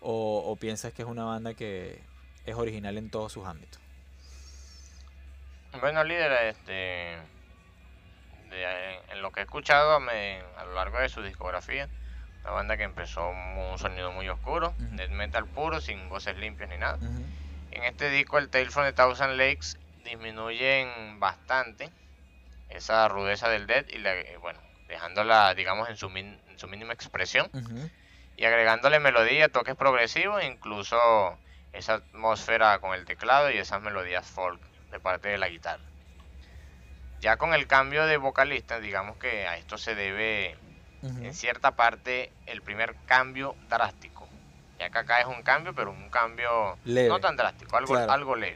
[0.00, 2.02] o, piensas que es una banda que
[2.44, 3.80] es original en todos sus ámbitos?
[5.80, 7.14] Bueno, líder, este,
[9.10, 11.88] en lo que he escuchado a lo largo de su discografía,
[12.42, 16.76] una banda que empezó un sonido muy oscuro, death metal puro, sin voces limpias ni
[16.76, 16.98] nada.
[17.74, 21.90] En este disco, el Tale from the Thousand Lakes, disminuyen bastante
[22.68, 24.00] esa rudeza del dead y
[24.36, 26.10] bueno, dejándola, digamos, en su,
[26.56, 27.50] su mínima expresión
[28.36, 30.98] y agregándole melodía, toques progresivos incluso
[31.72, 34.60] esa atmósfera con el teclado y esas melodías folk
[34.90, 35.82] de parte de la guitarra.
[37.20, 40.56] Ya con el cambio de vocalista, digamos que a esto se debe
[41.02, 44.13] en cierta parte el primer cambio drástico.
[44.78, 48.54] Ya que acá es un cambio, pero un cambio no tan drástico, algo, algo leve.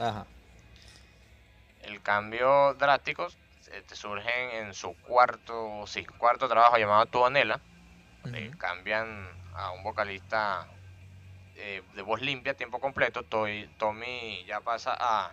[1.82, 3.28] El cambio drástico
[3.72, 7.60] este, surge en su cuarto, sí, cuarto trabajo llamado Tuanela,
[8.22, 10.66] donde cambian a un vocalista
[11.56, 13.22] eh, de voz limpia, tiempo completo.
[13.24, 15.32] Tommy ya pasa a,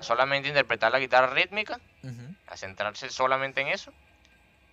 [0.00, 1.80] solamente interpretar la guitarra rítmica,
[2.46, 3.92] a centrarse solamente en eso.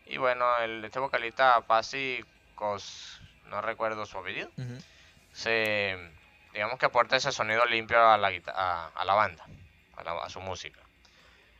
[0.05, 2.23] Y bueno, el, este vocalista, Pasi
[2.55, 4.49] Cos, no recuerdo su apellido,
[5.31, 5.97] se,
[6.53, 9.45] digamos que aporta ese sonido limpio a la, a, la banda,
[9.95, 10.79] a su música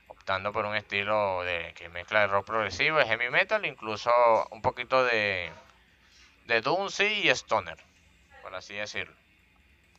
[0.08, 4.12] optando por un estilo de que mezcla de rock progresivo, de heavy metal, incluso
[4.52, 5.52] un poquito de
[6.46, 7.78] de Duncy y Stoner,
[8.42, 9.16] por así decirlo.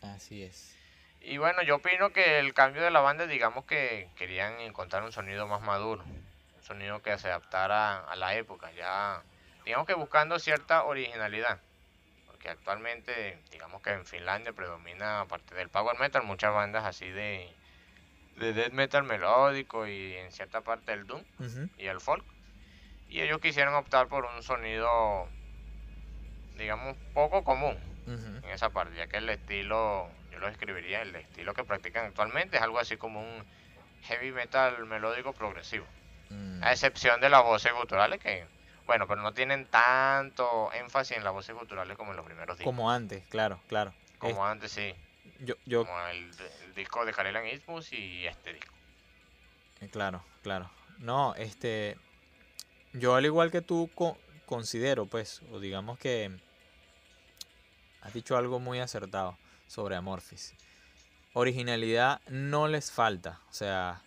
[0.03, 0.77] Así es.
[1.21, 5.13] Y bueno, yo opino que el cambio de la banda, digamos que querían encontrar un
[5.13, 9.23] sonido más maduro, un sonido que se adaptara a la época, ya
[9.65, 11.61] digamos que buscando cierta originalidad,
[12.43, 17.49] porque actualmente digamos que en Finlandia predomina aparte del power metal muchas bandas así de
[18.37, 21.23] de death metal melódico y en cierta parte el doom
[21.79, 22.25] y el folk.
[23.09, 25.29] Y ellos quisieron optar por un sonido,
[26.57, 31.53] digamos, poco común en esa parte, ya que el estilo, yo lo describiría, el estilo
[31.53, 33.45] que practican actualmente es algo así como un
[34.05, 35.87] heavy metal melódico progresivo.
[36.31, 36.65] Mm.
[36.65, 38.47] A excepción de las voces culturales que,
[38.87, 42.73] bueno, pero no tienen tanto énfasis en las voces culturales como en los primeros discos.
[42.73, 43.93] Como antes, claro, claro.
[44.19, 44.95] Como antes, sí.
[45.41, 45.85] Yo, yo...
[45.85, 46.31] Como el,
[46.75, 48.73] disco de Carolan Ismus y este disco.
[49.81, 50.71] Eh, claro, claro.
[50.99, 51.99] No, este.
[52.93, 53.91] Yo, al igual que tú,
[54.47, 56.31] considero, pues, o digamos que.
[58.01, 60.55] Has dicho algo muy acertado sobre Amorphis.
[61.35, 63.41] Originalidad no les falta.
[63.51, 64.03] O sea,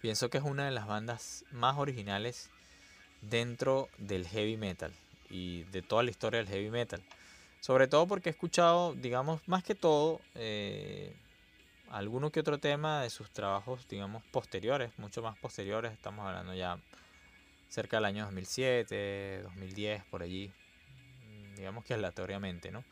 [0.00, 2.50] pienso que es una de las bandas más originales
[3.22, 4.92] dentro del heavy metal
[5.30, 7.02] y de toda la historia del heavy metal.
[7.60, 11.14] Sobre todo porque he escuchado, digamos, más que todo, eh,
[11.90, 16.78] alguno que otro tema de sus trabajos, digamos, posteriores, mucho más posteriores, estamos hablando ya
[17.68, 20.52] cerca del año 2007, 2010, por allí,
[21.56, 22.84] digamos que aleatoriamente, ¿no?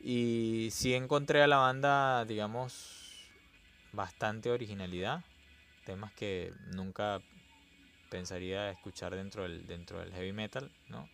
[0.00, 3.28] Y sí encontré a la banda, digamos,
[3.92, 5.24] bastante originalidad,
[5.84, 7.20] temas que nunca
[8.10, 11.08] pensaría escuchar dentro del, dentro del heavy metal, ¿no?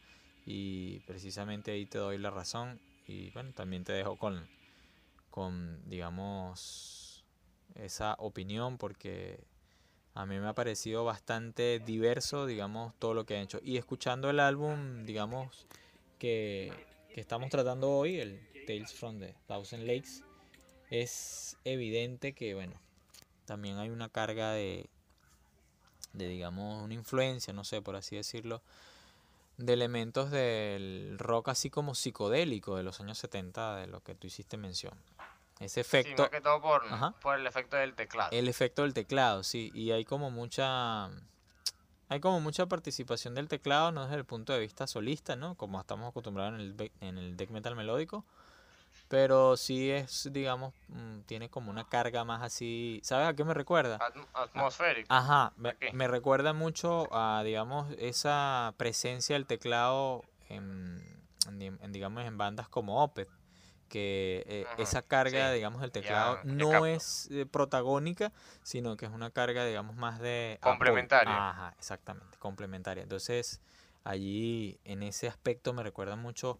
[0.46, 4.46] y precisamente ahí te doy la razón y bueno, también te dejo con,
[5.30, 7.24] con digamos,
[7.74, 9.40] esa opinión porque
[10.14, 13.58] a mí me ha parecido bastante diverso, digamos, todo lo que han hecho.
[13.62, 15.66] Y escuchando el álbum, digamos,
[16.18, 16.72] que,
[17.12, 20.22] que estamos tratando hoy, el Tales from the Thousand Lakes,
[20.90, 22.80] es evidente que, bueno,
[23.44, 24.88] también hay una carga de,
[26.14, 28.62] de digamos, una influencia, no sé, por así decirlo,
[29.58, 34.26] de elementos del rock así como psicodélico de los años 70, de lo que tú
[34.26, 34.94] hiciste mención.
[35.60, 36.24] Ese efecto...
[36.24, 36.82] Sí, que todo por,
[37.20, 38.30] por, el efecto del teclado.
[38.32, 39.70] El efecto del teclado, sí.
[39.74, 41.10] Y hay como mucha...
[42.08, 45.54] Hay como mucha participación del teclado, no desde el punto de vista solista, ¿no?
[45.54, 48.24] Como estamos acostumbrados en el, en el deck metal melódico,
[49.08, 53.00] pero sí es, digamos, mm, tiene como una carga más así.
[53.04, 53.98] ¿Sabes a qué me recuerda?
[54.32, 55.12] atmosférico.
[55.12, 61.02] Ajá, me, recuerda mucho a, digamos, esa presencia del teclado en,
[61.92, 63.28] digamos, en bandas como Opeth
[63.88, 68.32] que eh, esa carga, digamos, del teclado no es eh, protagónica,
[68.64, 70.58] sino que es una carga, digamos, más de...
[70.60, 71.50] Complementaria.
[71.50, 73.04] Ajá, exactamente, complementaria.
[73.04, 73.60] Entonces,
[74.02, 76.58] allí, en ese aspecto, me recuerda mucho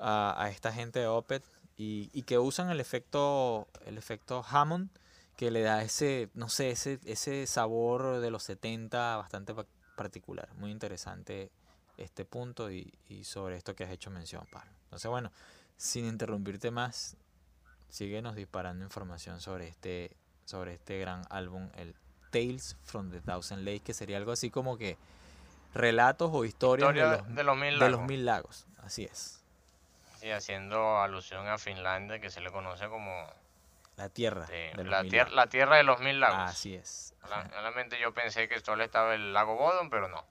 [0.00, 1.44] a, esta gente de Opeth
[1.76, 4.90] y, que usan el efecto, el efecto Hammond,
[5.36, 9.54] que le da ese, no sé, ese, ese sabor de los 70 bastante
[9.96, 10.48] particular.
[10.56, 11.50] Muy interesante
[11.96, 14.70] este punto y, y sobre esto que has hecho mención, Pablo.
[14.84, 15.32] Entonces, bueno,
[15.76, 17.16] sin interrumpirte más,
[17.88, 21.94] síguenos disparando información sobre este, sobre este gran álbum, el
[22.30, 24.96] Tales from the Thousand Lakes, que sería algo así como que
[25.74, 27.44] relatos o historias de, los, de,
[27.90, 28.66] los mil lagos.
[28.78, 29.39] Así es.
[30.20, 33.26] Sí, haciendo alusión a Finlandia, que se le conoce como
[33.96, 34.44] la tierra.
[34.44, 36.50] De, la, tierra la tierra de los mil lagos.
[36.50, 37.14] Así es.
[37.22, 40.22] Realmente yo pensé que solo estaba el lago Bodon, pero no.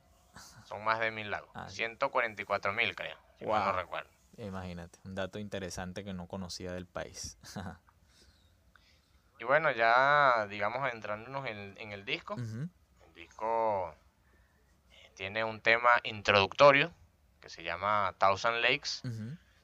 [0.66, 1.50] Son más de mil lagos.
[1.74, 3.18] 144 mil, creo.
[3.40, 4.12] Si no recuerdo.
[4.38, 7.40] Imagínate, un dato interesante que no conocía del país.
[9.40, 12.36] y bueno, ya digamos entrándonos en, el disco.
[12.36, 13.92] El disco
[14.92, 16.94] eh, tiene un tema introductorio
[17.42, 19.02] que se llama Thousand Lakes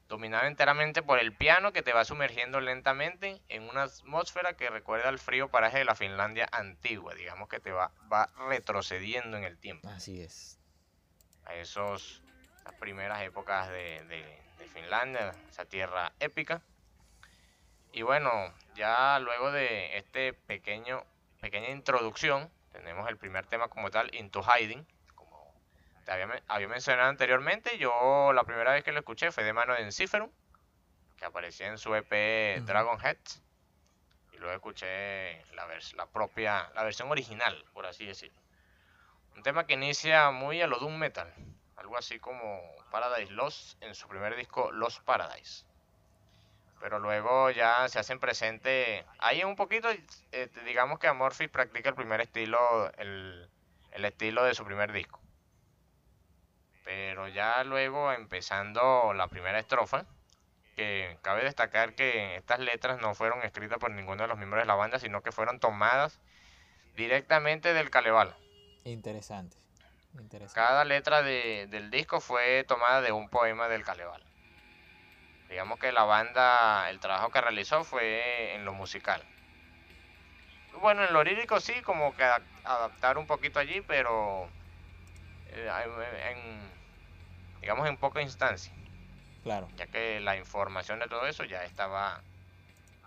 [0.08, 5.10] dominado enteramente por el piano que te va sumergiendo lentamente en una atmósfera que recuerda
[5.10, 9.58] al frío paraje de la Finlandia antigua, digamos que te va, va retrocediendo en el
[9.58, 9.89] tiempo.
[9.89, 10.60] Así es.
[11.45, 12.22] A esos,
[12.60, 14.03] esas primeras épocas de,
[14.58, 16.62] de Finlandia, esa tierra épica.
[17.91, 18.30] Y bueno,
[18.76, 21.03] ya luego de este pequeño,
[21.39, 24.86] pequeña introducción, tenemos el primer tema como tal, Into Hiding,
[26.06, 29.82] te había, mencionado anteriormente, yo la primera vez que lo escuché fue de mano de
[29.82, 30.30] Enciferum,
[31.18, 33.41] que aparecía en su EP Dragon Heads.
[34.32, 38.39] Y luego escuché la, la propia, la versión original, por así decirlo.
[39.36, 41.34] Un tema que inicia muy a lo Doom Metal,
[41.76, 45.66] algo así como Paradise Lost en su primer disco Lost Paradise.
[46.80, 49.89] Pero luego ya se hacen presente, ahí un poquito,
[50.32, 53.49] eh, digamos que Amorphis practica el primer estilo, el
[53.91, 55.24] estilo de su primer disco
[56.86, 60.05] pero ya luego empezando la primera estrofa,
[60.75, 64.67] que cabe destacar que estas letras no fueron escritas por ninguno de los miembros de
[64.67, 66.19] la banda, sino que fueron tomadas
[66.95, 68.38] directamente del Kalevala.
[68.83, 69.57] Interesante.
[70.13, 70.53] Interesante.
[70.53, 74.25] Cada letra del disco fue tomada de un poema del Kalevala.
[75.49, 79.23] Digamos que la banda, el trabajo que realizó fue en lo musical.
[80.81, 82.23] Bueno, en lo lírico sí, como que
[82.63, 84.49] adaptar un poquito allí, pero
[85.49, 88.73] eh, en, digamos, en poca instancia.
[89.43, 89.67] Claro.
[89.77, 92.21] Ya que la información de todo eso ya estaba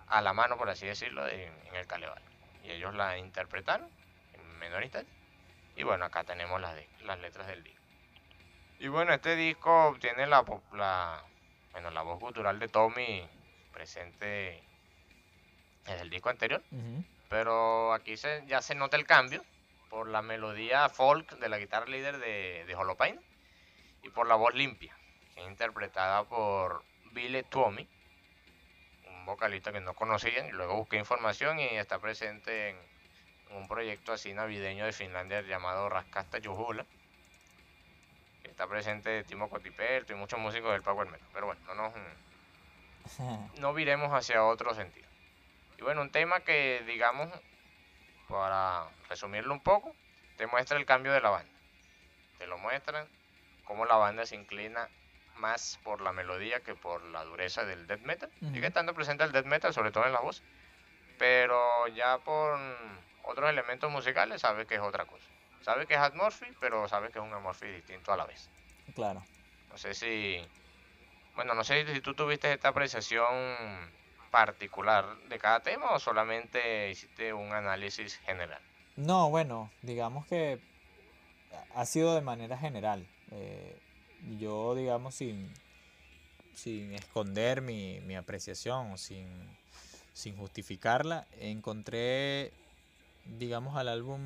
[0.07, 2.23] a la mano, por así decirlo, en, el Caleval.
[2.65, 3.89] Y ellos la interpretaron
[4.35, 5.13] en menor instancia.
[5.77, 7.83] Y bueno, acá tenemos las, las letras del disco.
[8.81, 11.23] Y bueno, este disco tiene la, la,
[11.73, 13.29] bueno, la voz cultural de Tommy
[13.73, 14.63] presente
[15.87, 16.63] en el disco anterior.
[17.29, 19.45] Pero aquí se, ya se nota el cambio
[19.91, 23.21] por la melodía folk de la guitarra líder de, de Holopain
[24.03, 24.97] y por la voz limpia,
[25.35, 27.89] que es interpretada por Billy Tuomi,
[29.09, 32.77] un vocalista que no conocía, y luego busqué información y está presente en,
[33.51, 36.85] un proyecto así navideño de Finlandia llamado Raskasta Juhula,
[38.43, 41.93] que está presente Timo Cotiperto y muchos músicos del Power Metal, pero bueno, no nos
[43.59, 45.09] no viremos hacia otro sentido.
[45.79, 47.29] Y bueno, un tema que digamos,
[48.29, 49.95] para resumirlo un poco,
[50.37, 51.53] te muestra el cambio de la banda.
[52.39, 53.09] Te lo muestran
[53.65, 54.89] cómo la banda se inclina
[55.37, 58.31] más por la melodía que por la dureza del death metal.
[58.41, 60.43] Sigue estando presente el death metal, sobre todo en la voz,
[61.19, 62.59] pero ya por
[63.25, 65.27] otros elementos musicales sabes que es otra cosa.
[65.63, 68.49] Sabes que es Atmorphy, pero sabes que es un Atmorphy distinto a la vez.
[68.95, 69.23] Claro.
[69.71, 70.41] No sé si.
[71.35, 73.27] Bueno, no sé si tú tuviste esta apreciación
[74.31, 78.61] particular de cada tema o solamente hiciste un análisis general.
[78.97, 80.61] No, bueno, digamos que
[81.75, 83.07] ha sido de manera general.
[83.31, 83.79] Eh,
[84.39, 85.53] yo, digamos, sin,
[86.55, 89.29] sin esconder mi, mi apreciación sin,
[90.13, 92.53] sin justificarla, encontré,
[93.39, 94.21] digamos, al álbum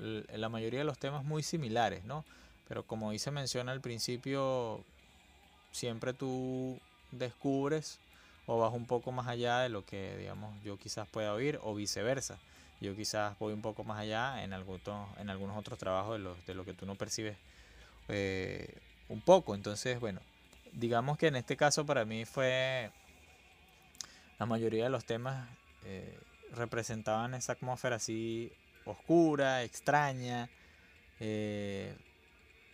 [0.00, 2.24] la mayoría de los temas muy similares, ¿no?
[2.66, 4.84] Pero como hice mención al principio,
[5.72, 6.78] siempre tú
[7.12, 8.00] descubres
[8.50, 11.72] o vas un poco más allá de lo que, digamos, yo quizás pueda oír o
[11.72, 12.36] viceversa.
[12.80, 16.34] Yo quizás voy un poco más allá en, algunos, en algunos otros trabajos de lo,
[16.48, 17.36] de lo que tú no percibes
[18.08, 18.74] eh,
[19.08, 19.54] un poco.
[19.54, 20.20] Entonces, bueno,
[20.72, 22.90] digamos que en este caso para mí fue
[24.40, 25.48] la mayoría de los temas
[25.84, 26.18] eh,
[26.52, 28.50] representaban esa atmósfera así
[28.84, 30.50] oscura, extraña,
[31.20, 31.94] eh,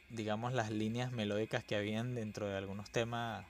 [0.08, 3.44] digamos las líneas melódicas que habían dentro de algunos temas,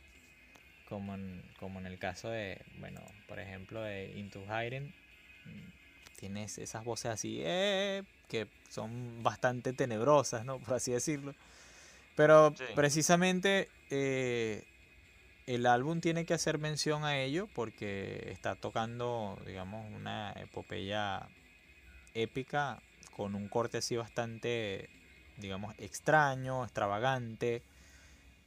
[0.88, 4.94] como en, como en el caso de, bueno, por ejemplo, de Into Hiding,
[5.44, 7.38] mm, tienes esas voces así,
[8.28, 10.58] que son bastante tenebrosas, ¿no?
[10.60, 11.34] Por así decirlo.
[12.16, 14.64] Pero precisamente eh,
[15.46, 21.28] el álbum tiene que hacer mención a ello porque está tocando, digamos, una epopeya
[22.14, 22.80] épica
[23.14, 24.88] con un corte así bastante,
[25.36, 27.62] digamos, extraño, extravagante.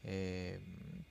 [0.03, 0.59] Eh,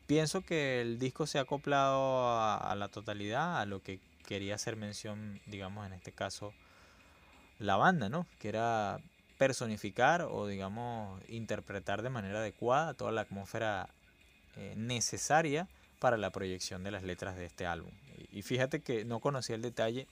[0.09, 4.75] pienso que el disco se ha acoplado a, la totalidad, a lo que quería hacer
[4.75, 6.55] mención, digamos, en este caso,
[7.59, 8.27] la banda, ¿no?
[8.41, 9.01] Que era
[9.37, 13.91] personificar o, digamos, interpretar de manera adecuada toda la atmósfera
[14.57, 17.93] eh, necesaria para la proyección de las letras de este álbum.
[18.33, 20.07] Y, fíjate que no conocía el detalle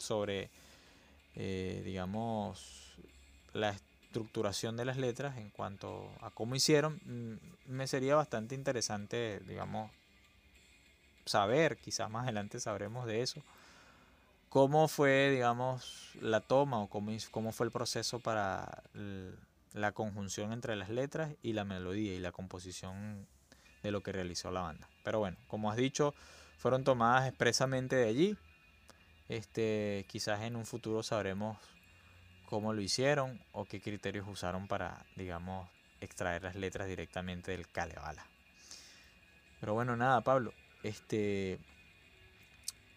[0.00, 0.50] sobre,
[1.36, 2.96] eh, digamos,
[3.52, 3.76] la
[4.08, 9.90] estructuración de las letras en cuanto a cómo hicieron, mm, me sería bastante interesante, digamos,
[11.26, 13.42] saber, quizás más adelante sabremos de eso,
[14.48, 18.82] cómo fue, digamos, la toma o cómo, cómo fue el proceso para
[19.74, 23.26] la conjunción entre las letras y la melodía y la composición
[23.82, 24.88] de lo que realizó la banda.
[25.04, 26.14] Pero bueno, como has dicho,
[26.56, 28.36] fueron tomadas expresamente de allí.
[29.28, 31.58] Este, quizás en un futuro sabremos
[32.48, 35.68] cómo lo hicieron o qué criterios usaron para, digamos,
[36.00, 38.26] extraer las letras directamente del Kalevala.
[39.60, 40.54] Pero bueno, nada, Pablo.
[40.82, 41.58] Este,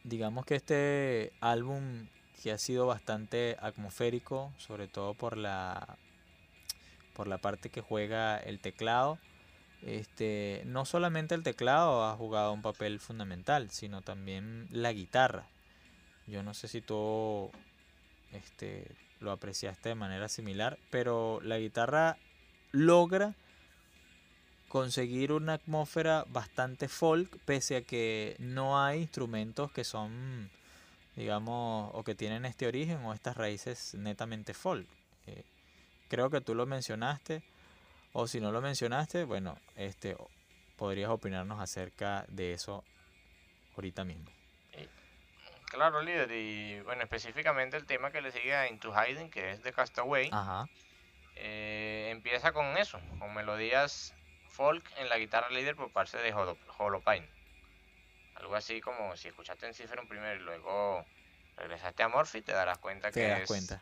[0.05, 2.07] digamos que este álbum
[2.41, 5.97] que ha sido bastante atmosférico, sobre todo por la
[7.13, 9.19] por la parte que juega el teclado.
[9.81, 15.45] Este, no solamente el teclado ha jugado un papel fundamental, sino también la guitarra.
[16.25, 17.51] Yo no sé si tú
[18.31, 18.87] este,
[19.21, 22.17] lo apreciaste de manera similar, pero la guitarra
[22.71, 23.35] logra
[24.67, 30.49] conseguir una atmósfera bastante folk, pese a que no hay instrumentos que son,
[31.15, 34.87] digamos, o que tienen este origen o estas raíces netamente folk.
[35.27, 35.43] Eh,
[36.07, 37.43] creo que tú lo mencionaste,
[38.13, 40.15] o si no lo mencionaste, bueno, este,
[40.77, 42.83] podrías opinarnos acerca de eso
[43.75, 44.40] ahorita mismo.
[45.71, 49.63] Claro, líder, y bueno, específicamente el tema que le sigue a Into Hiding, que es
[49.63, 50.29] de Castaway,
[51.37, 54.13] eh, empieza con eso, con melodías
[54.49, 56.33] folk en la guitarra líder por parte de
[56.77, 57.29] Holopine.
[58.35, 61.05] Algo así como si escuchaste en Cipher primero y luego
[61.55, 63.81] regresaste a Morphy, te darás cuenta que es cuenta.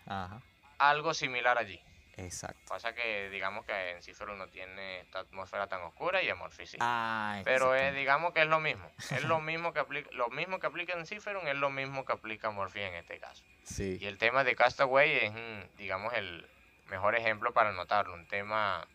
[0.77, 1.81] algo similar allí.
[2.23, 2.61] Exacto.
[2.67, 6.77] Pasa que digamos que en Cifero no tiene esta atmósfera tan oscura y Amorphy sí.
[6.79, 8.91] Ah, Pero es, digamos que es lo mismo.
[9.11, 12.13] Es lo mismo que aplica, lo mismo que aplica en Cipher es lo mismo que
[12.13, 13.43] aplica Amorphy en este caso.
[13.63, 13.97] Sí.
[13.99, 16.47] Y el tema de Castaway es, digamos, el
[16.87, 18.13] mejor ejemplo para notarlo.
[18.13, 18.87] Un tema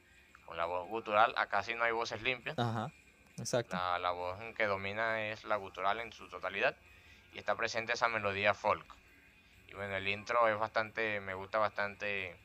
[0.45, 2.59] con la voz gutural, acá sí no hay voces limpias.
[2.59, 2.91] Ajá.
[3.39, 3.77] Exacto.
[3.77, 6.77] La, la voz que domina es la gutural en su totalidad
[7.33, 8.87] y está presente esa melodía folk.
[9.69, 12.37] Y bueno, el intro es bastante, me gusta bastante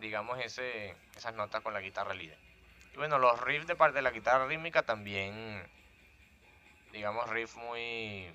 [0.00, 2.38] digamos, ese, esas notas con la guitarra líder.
[2.94, 5.62] Y bueno, los riffs de parte de la guitarra rítmica también,
[6.92, 8.26] digamos, riff muy,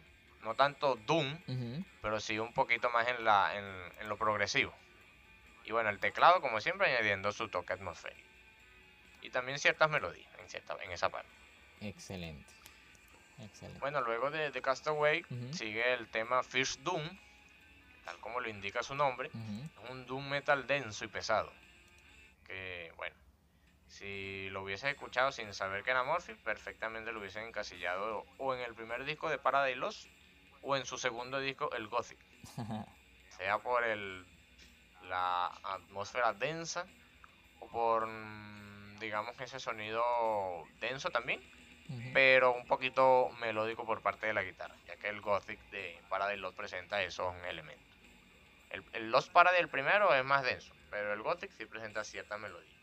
[0.43, 1.37] no tanto doom,
[2.01, 4.73] pero sí un poquito más en, la, en, lo progresivo.
[5.65, 8.29] Y bueno, el teclado, como siempre, añadiendo su toque atmosférico.
[9.21, 11.29] Y también ciertas melodías en, cierta, en esa parte.
[11.79, 12.51] Excelente.
[13.39, 13.79] Excelente.
[13.79, 17.01] Bueno, luego de, de Castaway sigue el tema First Doom,
[18.05, 21.51] tal como lo indica su nombre, es un doom metal denso y pesado.
[22.45, 23.15] Que, bueno,
[23.87, 28.61] si lo hubiese escuchado sin saber que era Morphy, perfectamente lo hubiesen encasillado o en
[28.61, 30.07] el primer disco de Paradise Lost
[30.63, 32.19] o en su segundo disco, el Gothic.
[33.37, 34.25] sea por el,
[35.03, 36.85] la atmósfera densa
[37.59, 40.03] o por, mm, digamos, ese sonido
[40.79, 41.41] denso también,
[42.13, 46.39] pero un poquito melódico por parte de la guitarra, ya que el Gothic de Paradise
[46.41, 47.92] Lost presenta esos elementos.
[48.73, 52.37] El, el Lost Paradise, el primero, es más denso, pero el Gothic sí presenta cierta
[52.37, 52.73] melodía.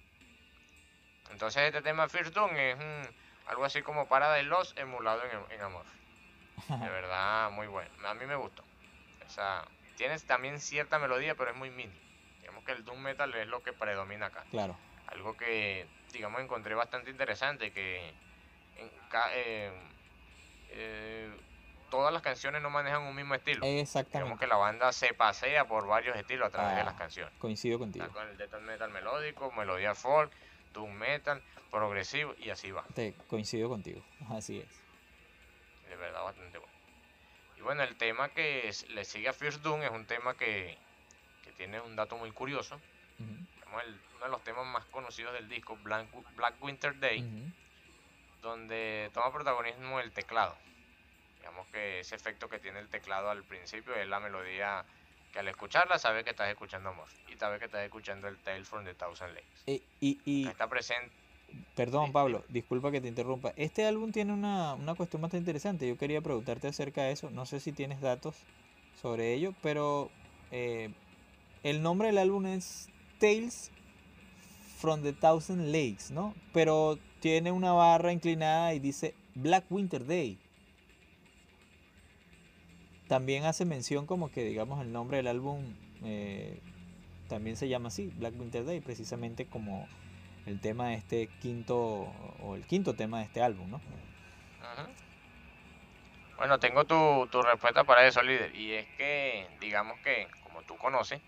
[1.31, 2.77] Entonces este tema First Doom es
[3.47, 5.85] algo así como Paradise Lost emulado en, en Amor.
[6.69, 7.91] De verdad, muy bueno.
[8.07, 8.65] A mí me gustó.
[9.27, 9.65] O sea,
[9.97, 11.93] tienes también cierta melodía, pero es muy mini.
[12.41, 14.45] Digamos que el Doom Metal es lo que predomina acá.
[14.51, 14.77] Claro.
[15.07, 18.09] Algo que, digamos, encontré bastante interesante, que
[18.77, 18.91] en,
[19.35, 19.73] eh,
[20.71, 21.41] eh,
[21.91, 23.67] todas las canciones no manejan un mismo estilo.
[23.67, 24.19] Exactamente.
[24.19, 27.35] Digamos que la banda se pasea por varios estilos a través de las ah, canciones.
[27.39, 28.05] Coincido contigo.
[28.05, 30.33] Está con el death metal melódico, melodía folk,
[30.73, 32.85] doom metal, progresivo y así va.
[32.95, 34.69] Te coincido contigo, así es.
[35.89, 36.73] De verdad bastante bueno.
[37.57, 40.79] Y bueno, el tema que le sigue a First Doom es un tema que,
[41.45, 42.81] que tiene un dato muy curioso.
[43.19, 47.53] uno de los temas más conocidos del disco, Black, Black Winter Day,
[48.41, 50.57] donde toma protagonismo el teclado.
[51.41, 54.85] Digamos que ese efecto que tiene el teclado al principio es la melodía
[55.33, 58.65] que al escucharla sabes que estás escuchando Amor y sabes que estás escuchando el Tale
[58.65, 59.83] from the Thousand Lakes.
[60.01, 61.11] y, y, está presente.
[61.75, 63.53] Perdón, Pablo, disculpa que te interrumpa.
[63.57, 65.89] Este álbum tiene una, una cuestión bastante interesante.
[65.89, 67.31] Yo quería preguntarte acerca de eso.
[67.31, 68.37] No sé si tienes datos
[69.01, 70.11] sobre ello, pero
[70.51, 70.91] eh,
[71.63, 72.89] el nombre del álbum es
[73.19, 73.71] Tales
[74.79, 76.35] from the Thousand Lakes, ¿no?
[76.53, 80.39] Pero tiene una barra inclinada y dice Black Winter Day.
[83.11, 86.61] También hace mención como que, digamos, el nombre del álbum eh,
[87.29, 89.89] también se llama así, Black Winter Day, precisamente como
[90.47, 91.77] el tema de este quinto,
[92.41, 93.81] o el quinto tema de este álbum, ¿no?
[96.37, 100.77] Bueno, tengo tu, tu, respuesta para eso, líder, y es que, digamos que, como tú
[100.77, 101.21] conoces,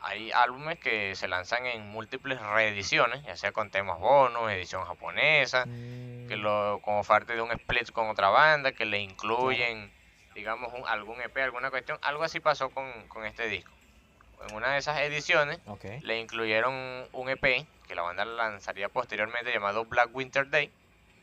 [0.00, 5.64] hay álbumes que se lanzan en múltiples reediciones, ya sea con temas bonos, edición japonesa,
[5.64, 6.40] que mm.
[6.40, 9.90] lo, como parte de un split con otra banda, que le incluyen,
[10.34, 11.98] digamos, un, algún EP, alguna cuestión.
[12.02, 13.72] Algo así pasó con, con este disco
[14.48, 15.58] en una de esas ediciones
[16.02, 20.70] le incluyeron un EP que la banda lanzaría posteriormente llamado Black Winter Day,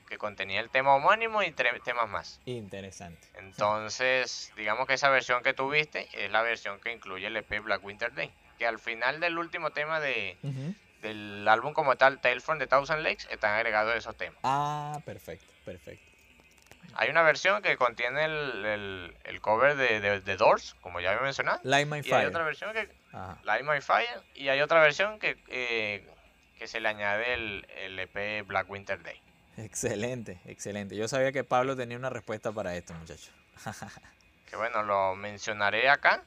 [0.07, 2.39] que contenía el tema homónimo y tres temas más.
[2.45, 3.27] Interesante.
[3.35, 7.83] Entonces, digamos que esa versión que tuviste es la versión que incluye el EP Black
[7.83, 10.37] Winter Day, que al final del último tema de,
[11.01, 14.39] del álbum como tal, Tale from the Thousand Lakes, están agregados esos temas.
[14.43, 16.10] Ah, perfecto, perfecto.
[16.95, 21.59] Hay una versión que contiene el, el, cover de, de, Doors, como ya había mencionado.
[21.63, 22.13] Light My Fire.
[22.13, 22.89] Y hay otra versión que.
[23.43, 24.21] Light My Fire.
[24.35, 26.07] Y hay otra versión que, eh,
[26.57, 29.21] que se le añade el, el EP Black Winter Day.
[29.57, 30.95] Excelente, excelente.
[30.95, 33.31] Yo sabía que Pablo tenía una respuesta para esto, muchachos.
[34.49, 36.23] que bueno, lo mencionaré acá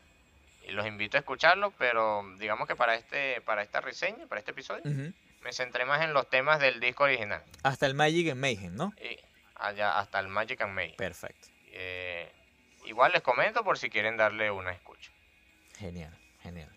[0.67, 4.53] y los invito a escucharlo, pero digamos que para este para esta reseña, para este
[4.53, 4.83] episodio,
[5.43, 7.43] me centré más en los temas del disco original.
[7.63, 8.93] Hasta el Magic and Mayhem, ¿no?
[8.99, 9.19] Y,
[9.67, 10.97] allá hasta el Magic and May.
[10.97, 11.49] Perfecto.
[11.67, 12.31] Eh,
[12.85, 15.11] igual les comento por si quieren darle una escucha.
[15.79, 16.71] Genial, genial.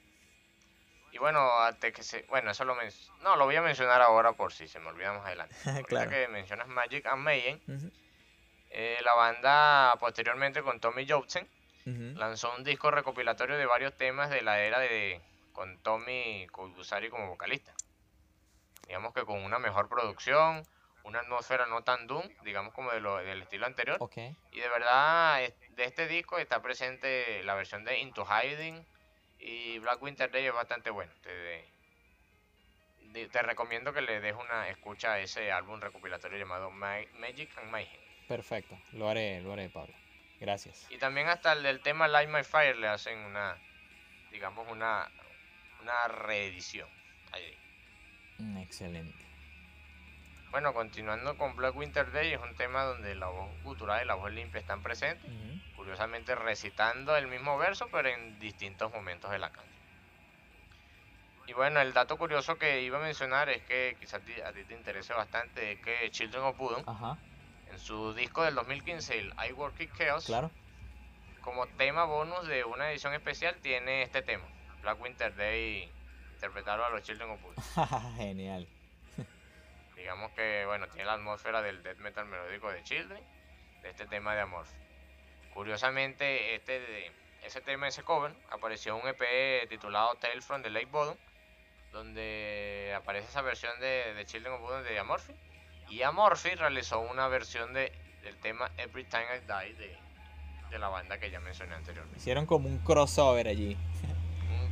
[1.12, 2.76] Y bueno, antes que se, bueno, eso lo
[3.22, 5.56] no lo voy a mencionar ahora por si se me olvida más adelante.
[5.88, 6.10] claro.
[6.10, 7.60] que mencionas Magic and Mayhem,
[8.70, 11.48] eh, la banda posteriormente con Tommy Johnson
[12.16, 15.22] lanzó un disco recopilatorio de varios temas de la era de
[15.54, 17.74] con Tommy Koibusari como vocalista.
[18.88, 20.64] Digamos que con una mejor producción,
[21.08, 23.98] una atmósfera no tan doom, digamos como de lo, del estilo anterior.
[24.52, 28.86] Y de verdad, de este disco está presente la versión de Into Hiding
[29.40, 31.12] y Black Winter Day es bastante bueno.
[31.24, 31.66] Te,
[33.30, 38.02] te recomiendo que le des una escucha a ese álbum recopilatorio llamado Magic and Mayhem.
[38.28, 39.96] Perfecto, lo haré, lo haré, Pablo.
[40.42, 40.86] Gracias.
[40.92, 43.58] Y también hasta el del tema Light My Fire le hacen una,
[44.30, 45.10] digamos, una,
[45.82, 46.90] una reedición.
[48.40, 49.27] Mm, excelente.
[50.52, 54.16] Bueno, continuando con Black Winter Day, es un tema donde la voz gutural y la
[54.16, 55.30] voz limpia están presentes,
[55.76, 59.78] curiosamente recitando el mismo verso, pero en distintos momentos de la canción.
[61.48, 64.74] Y bueno, el dato curioso que iba a mencionar es que quizás a ti te
[64.74, 67.18] interese bastante, es que Children of Bodom,
[67.70, 70.50] en su disco del 2015, el I Work It Chaos, claro.
[71.42, 74.46] como tema bonus de una edición especial, tiene este tema,
[74.82, 75.92] Black Winter Day,
[76.34, 78.16] interpretado a los Children of Bodom.
[78.18, 78.68] Genial
[80.08, 83.22] digamos que, bueno, tiene la atmósfera del death metal melódico de Children,
[83.82, 84.66] de este tema de amor.
[85.54, 87.12] Curiosamente, este
[87.44, 91.18] ese tema, ese cover, apareció en un EP titulado Tales from the Lake Bottom,
[91.92, 95.34] donde aparece esa versión de, de Children of Bodom de Amorphy.
[95.90, 97.92] Y Amorphy realizó una versión de,
[98.24, 99.98] del tema Every Time I Die de,
[100.70, 102.18] de la banda que ya mencioné anteriormente.
[102.18, 103.76] Hicieron como un crossover allí.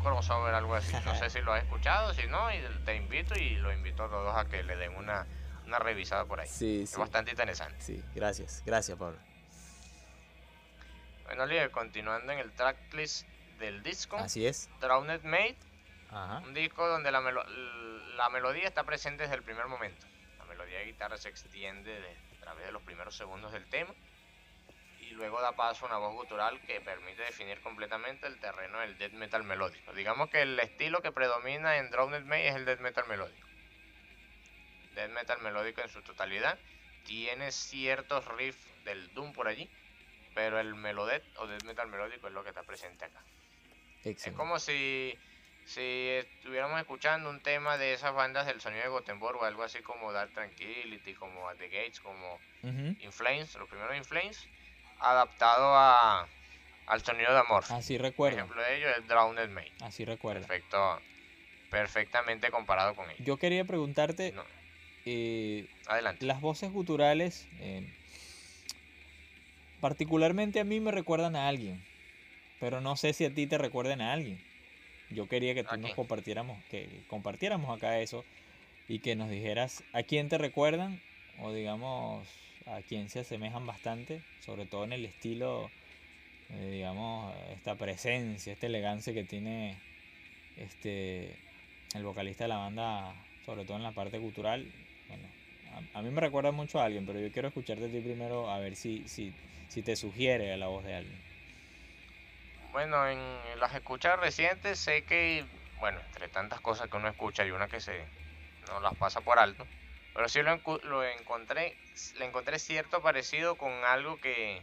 [0.06, 0.96] Crossover, algo así.
[1.04, 4.10] No sé si lo has escuchado, si no, y te invito y lo invito a
[4.10, 5.26] todos a que le den una,
[5.66, 6.48] una revisada por ahí.
[6.48, 7.76] Sí, es bastante interesante.
[7.82, 9.18] Sí, gracias, gracias Pablo.
[11.26, 13.28] Bueno, líder, continuando en el tracklist
[13.60, 14.18] del disco.
[14.18, 14.70] Así es.
[14.80, 15.58] Drowned Made.
[16.46, 20.06] Un disco donde la, la melodía está presente desde el primer momento.
[20.38, 21.98] La melodía de guitarra se extiende
[22.38, 23.94] a través de los primeros segundos del tema
[25.16, 29.14] luego da paso a una voz gutural que permite definir completamente el terreno del death
[29.14, 29.94] metal melódico.
[29.94, 33.48] Digamos que el estilo que predomina en Drowned May es el death metal melódico.
[34.94, 36.58] Death metal melódico en su totalidad.
[37.06, 39.70] Tiene ciertos riffs del doom por allí,
[40.34, 43.24] pero el melodet o death metal melódico es lo que está presente acá.
[44.04, 45.18] Es como si,
[45.66, 49.82] si estuviéramos escuchando un tema de esas bandas del sonido de Gothenburg o algo así
[49.82, 54.48] como Dark Tranquility, como At the Gates, como In Flames, los primeros In Flames
[55.00, 56.28] adaptado a,
[56.88, 57.64] al sonido de amor.
[57.70, 58.38] Así recuerdo.
[58.38, 59.72] Por ejemplo de ellos es Drowned May.
[59.82, 60.46] Así recuerdo.
[60.48, 61.00] Perfecto,
[61.70, 63.26] perfectamente comparado con ellos.
[63.26, 64.34] Yo quería preguntarte,
[65.06, 66.26] eh, Adelante.
[66.26, 67.88] las voces guturales, eh,
[69.82, 71.84] particularmente a mí me recuerdan a alguien,
[72.60, 74.44] pero no sé si a ti te recuerdan a alguien.
[75.12, 78.26] Yo quería que tú nos compartiéramos, que compartiéramos acá eso.
[78.88, 81.02] y que nos dijeras a quién te recuerdan
[81.40, 82.28] o digamos
[82.66, 85.70] a quién se asemejan bastante, sobre todo en el estilo,
[86.50, 89.78] eh, digamos, esta presencia, esta elegancia que tiene
[90.58, 91.38] este
[91.94, 93.14] el vocalista de la banda,
[93.46, 94.66] sobre todo en la parte cultural.
[95.08, 95.28] Bueno,
[95.94, 98.60] a, mí me recuerda mucho a alguien, pero yo quiero escucharte a ti primero a
[98.60, 99.34] ver si, si,
[99.70, 101.22] si te sugiere la voz de alguien.
[102.72, 103.20] Bueno, en
[103.60, 105.46] las escuchas recientes sé que,
[105.80, 108.04] bueno, entre tantas cosas que uno escucha hay una que se
[108.68, 109.66] no las pasa por alto,
[110.16, 111.76] pero sí lo, lo encontré,
[112.18, 114.62] le encontré cierto parecido con algo que,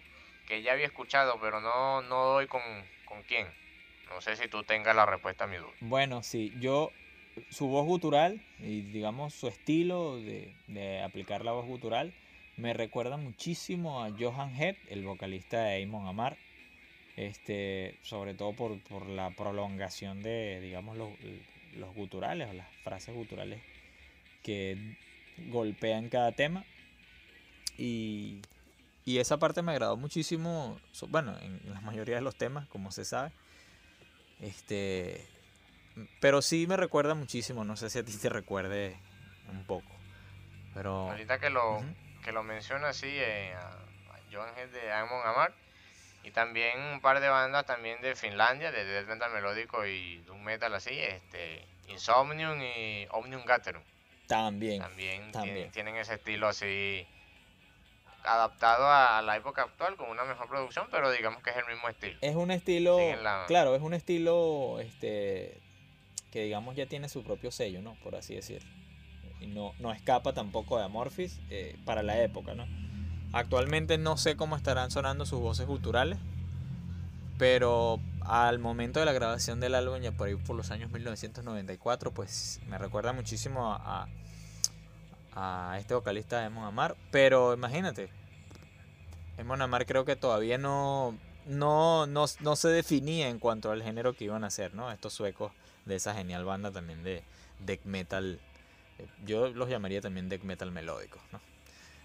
[0.48, 2.62] que ya había escuchado, pero no, no doy con,
[3.04, 3.46] con quién.
[4.08, 5.70] No sé si tú tengas la respuesta a mi duda.
[5.80, 6.90] Bueno, sí, yo
[7.50, 12.14] su voz gutural y digamos su estilo de, aplicar la voz gutural
[12.56, 16.36] me recuerda muchísimo a Johan Head, el vocalista de Amon Amar,
[17.16, 21.10] este, sobre todo por, la prolongación de digamos los,
[21.74, 23.60] los guturales o las frases guturales
[24.42, 24.96] que
[25.48, 26.64] golpean cada tema
[27.76, 28.42] y,
[29.04, 33.04] y esa parte me agradó muchísimo, bueno, en la mayoría de los temas, como se
[33.04, 33.32] sabe.
[34.40, 35.26] Este,
[36.20, 38.96] pero sí me recuerda muchísimo, no sé si a ti te recuerde
[39.50, 39.90] un poco.
[40.74, 41.10] Pero...
[41.10, 41.82] Ahorita que lo,
[42.24, 43.78] que lo menciona así, eh, a,
[44.32, 45.52] John Head de Amon Amar,
[46.22, 50.42] y también un par de bandas también de Finlandia, de death metal melódico y doom
[50.42, 53.82] metal así, este, Insomnium y Omnium Gatherum.
[54.32, 54.80] También.
[54.80, 55.70] También, también.
[55.72, 57.06] Tienen, ese estilo así
[58.24, 61.86] adaptado a la época actual con una mejor producción, pero digamos que es el mismo
[61.88, 62.16] estilo.
[62.22, 62.98] Es un estilo,
[63.46, 65.60] claro, es un estilo este
[66.30, 67.94] que digamos ya tiene su propio sello, ¿no?
[68.02, 68.62] Por así decir.
[69.38, 72.66] Y no, no escapa tampoco de Amorphis eh, para la época, ¿no?
[73.34, 76.18] Actualmente no sé cómo estarán sonando sus voces culturales,
[77.36, 82.12] pero al momento de la grabación del álbum, ya por ahí por los años 1994,
[82.12, 84.08] pues me recuerda muchísimo a,
[85.34, 86.96] a, este vocalista de Emon Amar.
[87.10, 88.10] Pero imagínate,
[89.38, 91.16] Emon Amar creo que todavía no,
[91.46, 94.90] no, no, no se definía en cuanto al género que iban a hacer, ¿no?
[94.90, 95.52] Estos suecos
[95.84, 97.22] de esa genial banda también de
[97.60, 98.40] death metal.
[98.98, 101.40] Eh, yo los llamaría también death metal melódico, ¿no?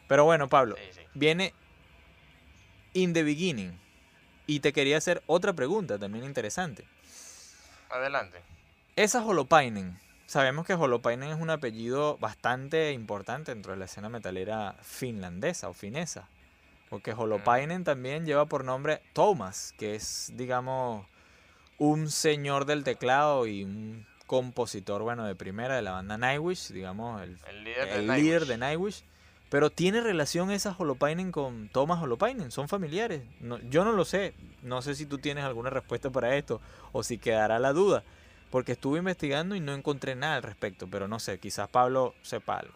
[0.07, 0.75] Pero bueno, Pablo,
[1.13, 1.53] viene
[2.93, 3.86] In the Beginning.
[4.47, 6.85] Y te quería hacer otra pregunta también interesante.
[7.89, 8.39] Adelante.
[8.95, 9.99] Esa Holopainen.
[10.25, 15.73] Sabemos que Holopainen es un apellido bastante importante dentro de la escena metalera finlandesa o
[15.73, 16.27] finesa.
[16.89, 21.05] Porque Holopainen también lleva por nombre Thomas, que es, digamos,
[21.77, 27.21] un señor del teclado y un compositor, bueno, de primera de la banda Nightwish, digamos,
[27.21, 29.03] el, líder, de, Nightwish.
[29.49, 32.51] Pero ¿tiene relación esa Holopainen con Thomas Holopainen?
[32.51, 33.21] ¿Son familiares?
[33.69, 34.33] yo no lo sé.
[34.61, 38.03] No sé si tú tienes alguna respuesta para esto o si quedará la duda.
[38.51, 40.87] Porque estuve investigando y no encontré nada al respecto.
[40.89, 42.73] Pero no sé, quizás Pablo sepa algo.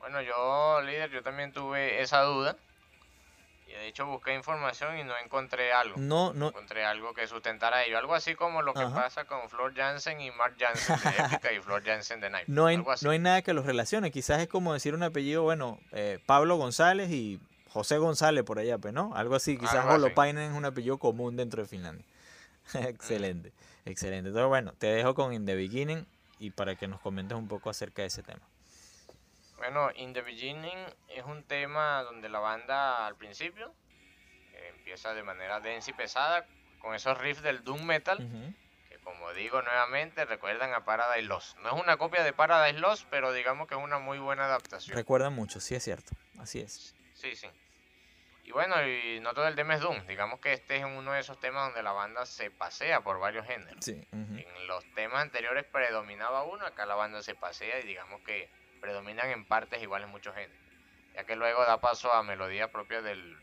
[0.00, 2.56] Bueno, yo, líder, yo también tuve esa duda.
[3.70, 5.94] Y de hecho busqué información y no encontré algo.
[5.96, 6.48] No, no.
[6.48, 7.98] Encontré algo que sustentara ello.
[7.98, 11.60] Algo así como lo que pasa con Flor Jansen y Mark Jansen de Epica y
[11.60, 12.48] Flor Jansen de Night.
[12.48, 14.10] No hay, no hay nada que los relacione.
[14.10, 18.78] Quizás es como decir un apellido, bueno, eh, Pablo González y José González por allá,
[18.78, 19.14] pero pues, no.
[19.14, 19.56] Algo así.
[19.56, 22.04] Quizás Holopainen es un apellido común dentro de Finlandia.
[22.74, 23.52] excelente,
[23.84, 24.30] excelente.
[24.30, 26.06] Entonces, bueno, te dejo con In the Beginning
[26.40, 28.49] y para que nos comentes un poco acerca de ese tema.
[29.60, 33.74] Bueno, In the Beginning es un tema donde la banda al principio
[34.70, 36.46] empieza de manera densa y pesada
[36.78, 38.16] con esos riffs del doom metal
[38.88, 41.58] que como digo nuevamente recuerdan a Paradise Lost.
[41.58, 44.96] No es una copia de Paradise Lost, pero digamos que es una muy buena adaptación.
[44.96, 46.94] Recuerdan mucho, sí es cierto, así es.
[47.12, 47.46] Sí, sí.
[48.44, 50.06] Y bueno, y no todo el tema es Doom.
[50.06, 53.46] Digamos que este es uno de esos temas donde la banda se pasea por varios
[53.46, 53.86] géneros.
[53.86, 58.48] En los temas anteriores predominaba uno, acá la banda se pasea y digamos que
[58.80, 60.56] predominan en partes iguales muchos géneros.
[61.14, 63.36] Ya que luego da paso a melodía propia del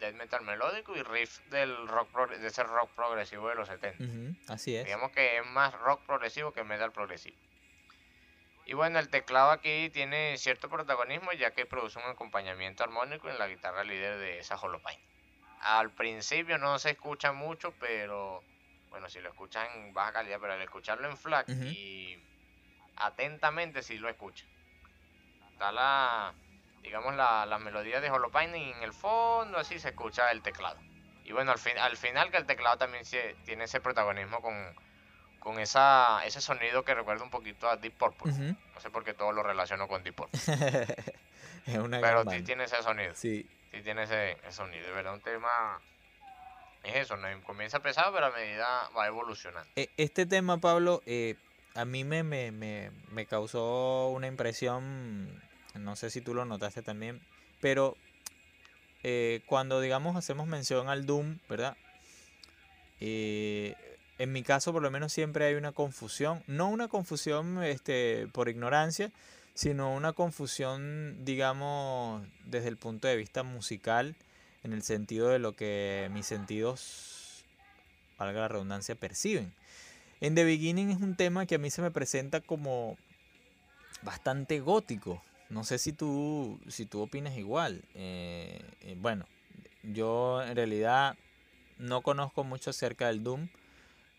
[0.00, 4.52] death metal melódico y riff del rock de ese rock progresivo de los 70.
[4.52, 4.84] así es.
[4.84, 7.36] Digamos que es más rock progresivo que metal progresivo.
[8.66, 13.38] Y bueno, el teclado aquí tiene cierto protagonismo ya que produce un acompañamiento armónico en
[13.38, 15.00] la guitarra líder de esa Holopine.
[15.60, 18.42] Al principio no se escucha mucho, pero
[18.90, 22.18] bueno, si lo escuchan en baja calidad, pero al escucharlo en FLAC y
[22.96, 24.48] atentamente si lo escuchan.
[25.54, 26.34] Está la,
[26.82, 30.78] digamos, la, la melodía de Holopainen y en el fondo así se escucha el teclado.
[31.24, 33.04] Y bueno, al, fin, al final que el teclado también
[33.44, 34.54] tiene ese protagonismo con,
[35.38, 38.32] con esa, ese sonido que recuerda un poquito a Deep Purple.
[38.32, 40.40] No sé por qué todo lo relaciono con Deep Purple.
[41.66, 43.14] es una pero sí tiene ese sonido.
[43.14, 43.48] Sí.
[43.70, 44.84] Sí tiene ese, sonido.
[44.84, 45.80] De verdad, un tema...
[46.82, 47.28] Es eso, ¿no?
[47.44, 49.70] comienza pesado, pero a medida va evolucionando.
[49.76, 51.36] E, este tema, Pablo, eh,
[51.74, 55.42] a mí me, me, me, me causó una impresión,
[55.74, 57.20] no sé si tú lo notaste también,
[57.60, 57.96] pero
[59.02, 61.76] eh, cuando digamos hacemos mención al Doom, ¿verdad?
[63.00, 63.74] Eh,
[64.18, 68.48] en mi caso por lo menos siempre hay una confusión, no una confusión este, por
[68.48, 69.10] ignorancia,
[69.54, 74.16] sino una confusión, digamos, desde el punto de vista musical,
[74.62, 77.44] en el sentido de lo que mis sentidos,
[78.18, 79.52] valga la redundancia, perciben.
[80.20, 82.96] En The Beginning es un tema que a mí se me presenta como
[84.02, 85.22] bastante gótico.
[85.50, 87.84] No sé si tú, si tú opinas igual.
[87.94, 89.26] Eh, eh, bueno,
[89.82, 91.16] yo en realidad
[91.78, 93.48] no conozco mucho acerca del Doom,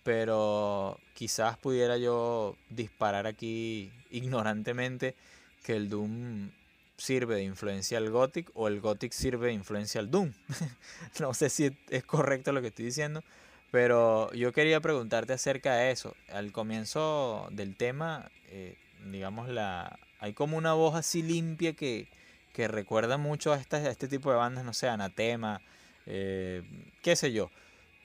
[0.03, 5.15] pero quizás pudiera yo disparar aquí ignorantemente
[5.63, 6.51] que el Doom
[6.97, 10.31] sirve de influencia al Gothic o el Gothic sirve de influencia al Doom.
[11.19, 13.23] no sé si es correcto lo que estoy diciendo,
[13.71, 16.15] pero yo quería preguntarte acerca de eso.
[16.31, 18.77] Al comienzo del tema, eh,
[19.11, 22.07] digamos, la hay como una voz así limpia que,
[22.53, 25.61] que recuerda mucho a, a este tipo de bandas, no sé, Anatema,
[26.05, 26.63] eh,
[27.01, 27.51] qué sé yo.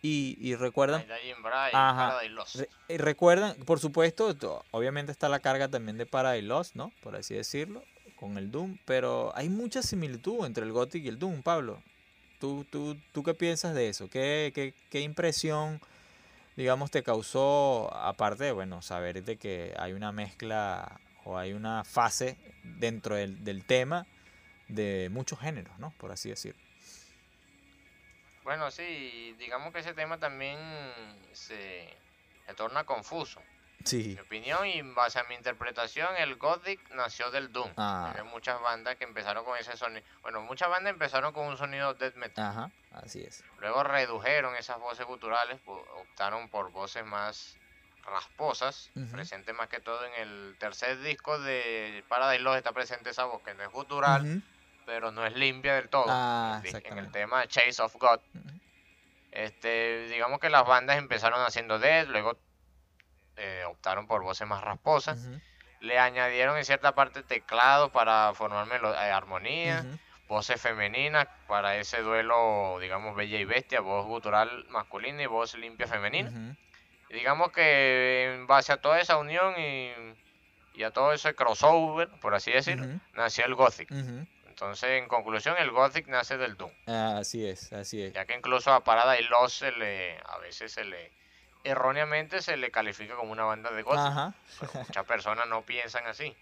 [0.03, 1.05] Y, y recuerdan...
[1.73, 2.19] Ajá,
[2.89, 4.35] y recuerdan, por supuesto,
[4.71, 6.93] obviamente está la carga también de Paradise Lost, ¿no?
[7.03, 7.83] Por así decirlo,
[8.17, 11.83] con el Doom, pero hay mucha similitud entre el Gothic y el Doom, Pablo.
[12.39, 14.09] ¿Tú, tú, tú qué piensas de eso?
[14.09, 15.81] ¿Qué, qué, qué impresión,
[16.57, 21.85] digamos, te causó, aparte de, bueno, saber de que hay una mezcla o hay una
[21.85, 24.07] fase dentro del, del tema
[24.69, 25.93] de muchos géneros, ¿no?
[25.99, 26.61] Por así decirlo.
[28.45, 30.59] Bueno, sí, digamos que ese tema también
[31.33, 31.89] se,
[32.47, 33.41] se torna confuso.
[33.85, 34.15] Sí.
[34.15, 37.73] Mi opinión y en base a mi interpretación, el Gothic nació del Doom.
[37.77, 38.15] Ah.
[38.17, 40.05] Hay muchas bandas que empezaron con ese sonido.
[40.23, 42.45] Bueno, muchas bandas empezaron con un sonido death metal.
[42.45, 43.43] Ajá, así es.
[43.59, 47.57] Luego redujeron esas voces guturales, optaron por voces más
[48.05, 53.25] rasposas, presente más que todo en el tercer disco de Paradise Lost está presente esa
[53.25, 54.43] voz que no es gutural,
[54.87, 56.07] pero no es limpia del todo.
[56.09, 58.21] Ah, en el tema Chase of God.
[59.33, 62.37] Este, digamos que las bandas empezaron haciendo death, luego
[63.37, 65.29] eh, optaron por voces más rasposas.
[65.81, 69.85] Le añadieron en cierta parte teclado para formar eh, armonía,
[70.29, 75.87] voces femeninas para ese duelo, digamos, bella y bestia, voz gutural masculina y voz limpia
[75.87, 76.57] femenina.
[77.11, 79.93] Y digamos que en base a toda esa unión y,
[80.75, 83.91] y a todo ese crossover, por así decirlo, nació el Gothic.
[84.47, 86.71] Entonces, en conclusión, el Gothic nace del Doom.
[86.87, 88.13] Ah, así es, así es.
[88.13, 91.11] Ya que incluso a Parada y Lost se le, a veces se le
[91.65, 94.35] erróneamente se le califica como una banda de gothic.
[94.75, 96.35] muchas personas no piensan así.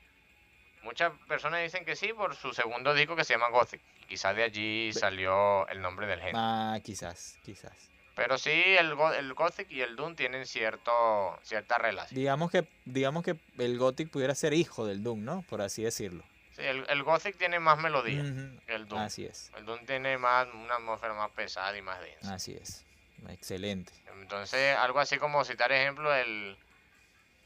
[0.82, 3.80] Muchas personas dicen que sí por su segundo disco que se llama Gothic.
[4.06, 6.38] quizás de allí salió el nombre del género.
[6.40, 7.90] Ah, quizás, quizás.
[8.18, 12.18] Pero sí, el, el Gothic y el Doom tienen cierto, cierta relación.
[12.18, 15.42] Digamos que, digamos que el Gothic pudiera ser hijo del Doom, ¿no?
[15.42, 16.24] Por así decirlo.
[16.50, 18.24] Sí, el, el Gothic tiene más melodía
[18.66, 19.02] que el Doom.
[19.02, 19.52] Así es.
[19.56, 22.34] El Doom tiene más una atmósfera más pesada y más densa.
[22.34, 22.84] Así es.
[23.28, 23.92] Excelente.
[24.20, 26.58] Entonces, algo así como citar ejemplo, el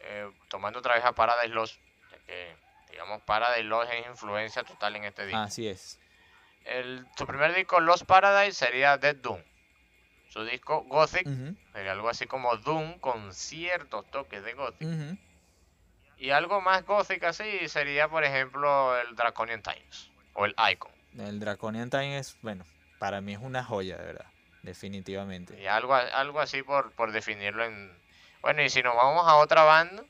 [0.00, 1.78] eh, tomando otra vez a Paradise Lost,
[2.26, 2.56] que
[2.90, 5.38] digamos Paradise Lost es influencia total en este disco.
[5.38, 5.98] Así es.
[6.64, 9.42] El, su primer disco, Lost Paradise, sería Dead Doom.
[10.32, 11.28] Su disco Gothic
[11.72, 14.88] sería algo así como Doom con ciertos toques de Gothic.
[16.18, 20.92] Y algo más Gothic así sería, por ejemplo, el Draconian Times o el Icon.
[21.18, 22.64] El Draconian Times es, bueno,
[22.98, 24.26] para mí es una joya, de verdad
[24.62, 25.60] definitivamente.
[25.60, 27.92] Y algo, algo así por, por definirlo en...
[28.40, 30.02] Bueno, y si nos vamos a otra banda,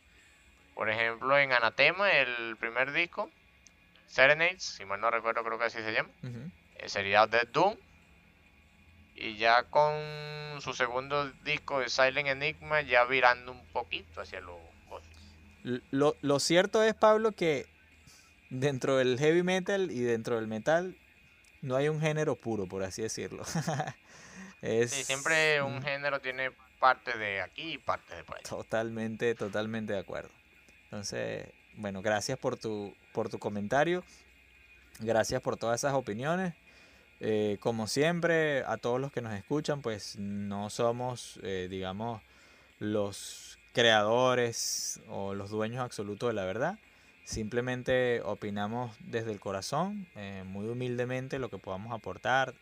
[0.75, 3.31] por ejemplo en Anatema, el primer disco,
[4.07, 6.11] Serenades, si mal no recuerdo creo que así se llama,
[6.77, 7.77] eh, sería Dead Doom.
[9.15, 9.93] Y ya con
[10.61, 14.73] su segundo disco de Silent Enigma, ya virando un poquito hacia lo
[15.63, 17.67] lo, lo cierto es, Pablo, que
[18.51, 20.97] dentro del heavy metal y dentro del metal
[21.61, 23.45] no hay un género puro, por así decirlo.
[24.63, 28.49] Sí, siempre un género tiene parte de aquí y parte de por allá.
[28.49, 30.31] Totalmente, totalmente de acuerdo.
[30.85, 34.05] Entonces, bueno, gracias por tu, por tu comentario.
[35.01, 36.55] Gracias por todas esas opiniones.
[37.25, 42.21] Eh, como siempre, a todos los que nos escuchan, pues no somos, eh, digamos,
[42.81, 46.81] los creadores o los dueños absolutos de la verdad.
[47.25, 52.55] Simplemente opinamos desde el corazón, eh, muy humildemente, lo que podamos aportar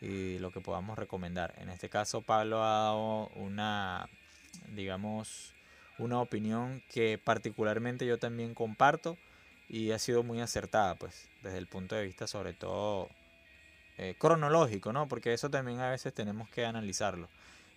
[0.00, 1.52] y lo que podamos recomendar.
[1.58, 4.08] En este caso, Pablo ha dado una,
[4.76, 5.52] digamos,
[5.98, 9.16] una opinión que particularmente yo también comparto
[9.68, 13.08] y ha sido muy acertada, pues, desde el punto de vista sobre todo
[13.98, 15.08] eh, cronológico, ¿no?
[15.08, 17.28] Porque eso también a veces tenemos que analizarlo.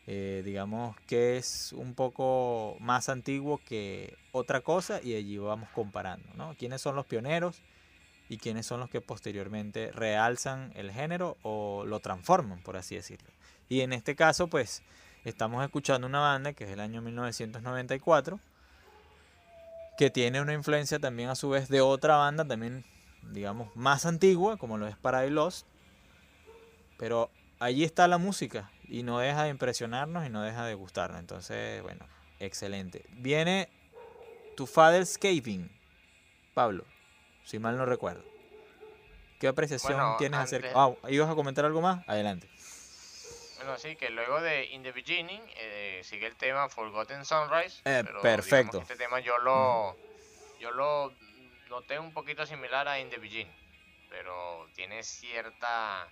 [0.07, 6.27] eh, digamos que es un poco más antiguo que otra cosa y allí vamos comparando,
[6.35, 6.55] ¿no?
[6.57, 7.61] ¿Quiénes son los pioneros
[8.27, 13.29] y quiénes son los que posteriormente realzan el género o lo transforman, por así decirlo?
[13.69, 14.81] Y en este caso, pues,
[15.25, 18.39] estamos escuchando una banda que es el año 1994,
[19.97, 22.83] que tiene una influencia también a su vez de otra banda también,
[23.31, 25.67] digamos, más antigua, como lo es Paradise Lost,
[26.99, 31.19] pero allí está la música y no deja de impresionarnos y no deja de gustarnos.
[31.19, 32.05] Entonces, bueno,
[32.39, 33.05] excelente.
[33.11, 33.69] Viene
[34.57, 35.71] tu Father's Caving,
[36.53, 36.83] Pablo,
[37.45, 38.23] si mal no recuerdo.
[39.39, 40.71] ¿Qué apreciación tienes acerca?
[40.75, 42.05] Ah, ¿ibas a comentar algo más?
[42.07, 42.49] Adelante.
[43.55, 47.81] Bueno, sí, que luego de In the Beginning eh, sigue el tema Forgotten Sunrise.
[47.85, 48.79] Eh, perfecto.
[48.79, 49.95] Este tema yo lo,
[50.59, 51.13] yo lo
[51.69, 53.53] noté un poquito similar a In the Beginning,
[54.09, 56.09] pero tiene cierta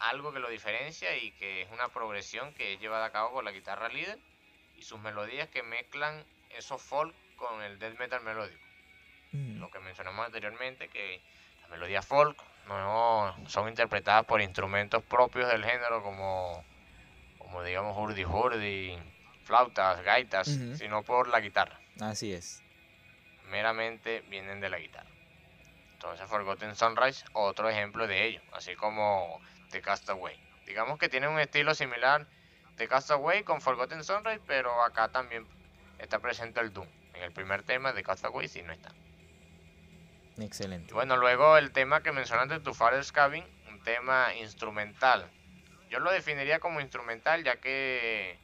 [0.00, 3.44] algo que lo diferencia y que es una progresión que es llevada a cabo por
[3.44, 4.18] la guitarra líder
[4.76, 8.64] y sus melodías que mezclan esos folk con el death metal melódico.
[9.32, 9.60] Mm.
[9.60, 11.20] Lo que mencionamos anteriormente, que
[11.60, 12.36] las melodías folk
[12.66, 16.64] no son interpretadas por instrumentos propios del género como,
[17.38, 18.98] como digamos hurdy hurdy,
[19.44, 21.78] flautas, gaitas, sino por la guitarra.
[22.00, 22.62] Así es.
[23.50, 25.10] Meramente vienen de la guitarra.
[25.92, 29.40] Entonces Forgotten Sunrise, otro ejemplo de ello, así como
[29.70, 30.38] de Castaway.
[30.66, 32.26] Digamos que tiene un estilo similar
[32.76, 35.46] de Castaway con Forgotten Sunrise, pero acá también
[35.98, 36.88] está presente el Doom.
[37.14, 38.92] En el primer tema de Castaway sí no está.
[40.38, 40.94] Excelente.
[40.94, 45.30] bueno, luego el tema que mencionaste, Tu Father's Cabin, un tema instrumental.
[45.90, 48.38] Yo lo definiría como instrumental ya que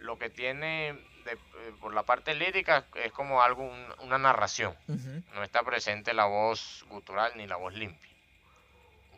[0.00, 1.36] lo que tiene eh,
[1.80, 4.76] por la parte lírica es como algo, una narración.
[5.34, 8.11] No está presente la voz gutural ni la voz limpia.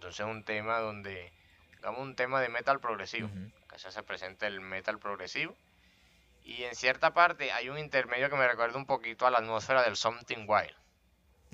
[0.04, 1.32] Entonces es un tema donde,
[1.76, 3.30] digamos, un tema de metal progresivo.
[3.70, 5.56] que se hace presente el metal progresivo.
[6.44, 9.82] Y en cierta parte hay un intermedio que me recuerda un poquito a la atmósfera
[9.82, 10.76] del Something Wild.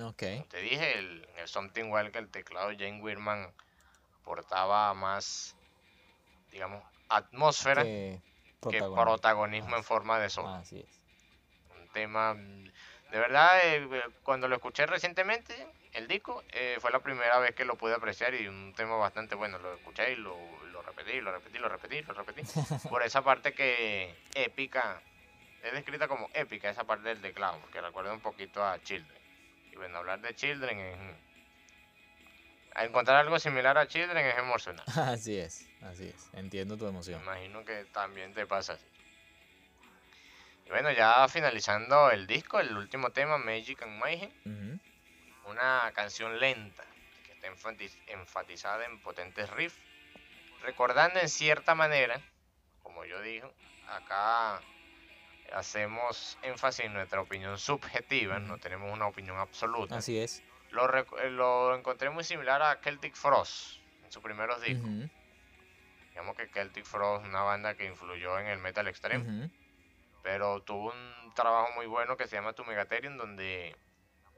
[0.03, 0.49] Ok.
[0.49, 3.53] te dije, el, el Something Wild que el teclado Jane Wirman
[4.25, 5.55] portaba más,
[6.51, 8.21] digamos, atmósfera que,
[8.61, 10.47] protagonismo en forma de sol.
[10.49, 11.01] Así es.
[11.81, 17.39] Un tema, de verdad, eh, cuando lo escuché recientemente, el disco eh, fue la primera
[17.39, 19.59] vez que lo pude apreciar y un tema bastante bueno.
[19.59, 20.37] Lo escuché y lo,
[20.73, 22.43] lo repetí, lo repetí, lo repetí, lo repetí.
[22.89, 25.03] Por esa parte que épica,
[25.63, 29.21] es descrita como épica esa parte del teclado, porque recuerda un poquito a Children.
[29.73, 30.99] Y bueno, hablar de Children es...
[32.77, 34.85] encontrar algo similar a Children es emocional.
[34.97, 36.31] Así es, así es.
[36.35, 37.21] Entiendo tu emoción.
[37.23, 38.85] imagino que también te pasa así.
[40.67, 44.80] Y bueno, ya finalizando el disco, el último tema, Magic and Mayhem
[45.51, 46.85] una canción lenta
[47.25, 47.49] que está
[48.09, 49.79] enfatizada en potentes riffs,
[50.63, 52.21] recordando en cierta manera,
[52.83, 53.53] como yo digo,
[53.89, 54.61] acá
[55.53, 59.97] hacemos énfasis en nuestra opinión subjetiva, no tenemos una opinión absoluta.
[59.97, 60.43] Así es.
[60.71, 60.87] Lo,
[61.31, 64.89] lo encontré muy similar a Celtic Frost en sus primeros discos.
[66.11, 69.51] Digamos que Celtic Frost es una banda que influyó en el metal extreme,
[70.23, 73.77] pero tuvo un trabajo muy bueno que se llama Tu Megatherium, donde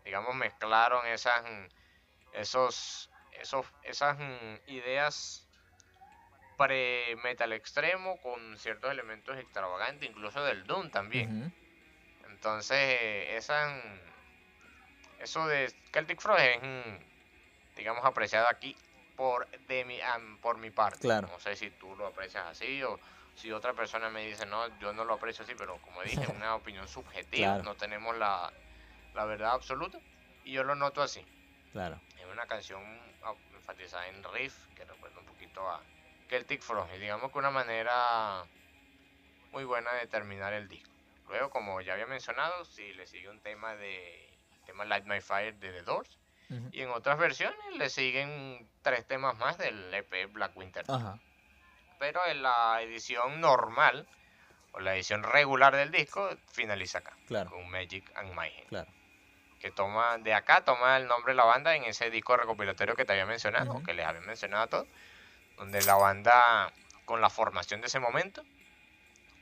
[0.04, 1.42] digamos, mezclaron esas,
[2.32, 4.18] esos, esos, esas
[4.66, 5.46] ideas
[6.56, 11.52] pre-metal extremo con ciertos elementos extravagantes, incluso del Doom también.
[12.28, 12.78] Entonces,
[13.30, 13.80] esa,
[15.18, 16.60] eso de Celtic Frost es,
[17.76, 18.76] digamos, apreciado aquí
[19.16, 19.98] por, de mi,
[20.40, 21.08] por mi parte.
[21.08, 22.98] No sé si tú lo aprecias así o
[23.34, 26.28] si otra persona me dice, no, yo no lo aprecio así, pero como dije, es
[26.36, 28.52] una opinión subjetiva, no tenemos la,
[29.14, 29.98] la verdad absoluta.
[30.44, 31.24] Y yo lo noto así.
[31.72, 32.00] Claro.
[32.18, 32.82] Es una canción
[33.54, 35.80] enfatizada en riff, que recuerda un poquito a
[36.28, 36.92] Celtic Frost.
[36.94, 38.44] Y digamos que una manera
[39.52, 40.90] muy buena de terminar el disco.
[41.28, 44.28] Luego, como ya había mencionado, si le sigue un tema de
[44.66, 46.18] tema Light My Fire de The Doors.
[46.70, 50.84] Y en otras versiones le siguen tres temas más del EP Black Winter.
[51.98, 54.06] Pero en la edición normal,
[54.72, 57.16] o la edición regular del disco, finaliza acá.
[57.26, 57.48] Claro.
[57.48, 58.66] Con Magic and Mayhem.
[58.66, 58.90] Claro
[59.62, 63.04] que toma de acá, toma el nombre de la banda en ese disco recopilatorio que
[63.04, 64.88] te había mencionado, que les había mencionado a todos,
[65.56, 66.72] donde la banda,
[67.04, 68.42] con la formación de ese momento,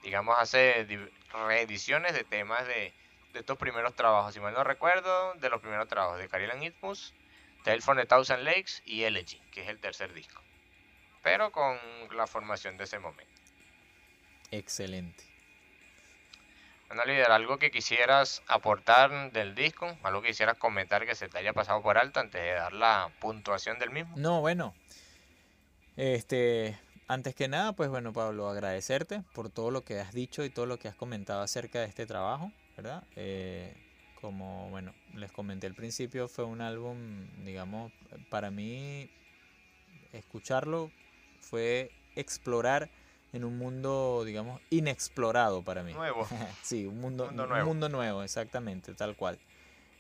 [0.02, 0.86] digamos, hace
[1.32, 2.92] reediciones de temas de,
[3.32, 7.14] estos primeros trabajos, si mal no recuerdo, de los primeros trabajos de Caroline Itmus,
[7.64, 10.42] Tale from the Thousand Lakes y Elegy, que es el tercer disco,
[11.22, 11.78] pero con
[12.14, 13.40] la formación de ese momento.
[14.50, 15.29] Excelente.
[16.90, 21.38] Bueno, líder, algo que quisieras aportar del disco, algo que quisieras comentar que se te
[21.38, 24.16] haya pasado por alto antes de dar la puntuación del mismo.
[24.16, 24.74] No, bueno.
[25.96, 26.76] Este,
[27.06, 30.66] antes que nada, pues bueno, Pablo, agradecerte por todo lo que has dicho y todo
[30.66, 33.04] lo que has comentado acerca de este trabajo, ¿verdad?
[33.14, 33.72] Eh,
[34.20, 37.92] como, bueno, les comenté al principio, fue un álbum, digamos,
[38.30, 39.08] para mí,
[40.12, 40.90] escucharlo
[41.38, 42.90] fue explorar
[43.32, 45.92] en un mundo, digamos, inexplorado para mí.
[45.92, 46.26] Nuevo.
[46.62, 47.54] sí, un mundo, nuevo.
[47.54, 49.38] un mundo nuevo, exactamente, tal cual.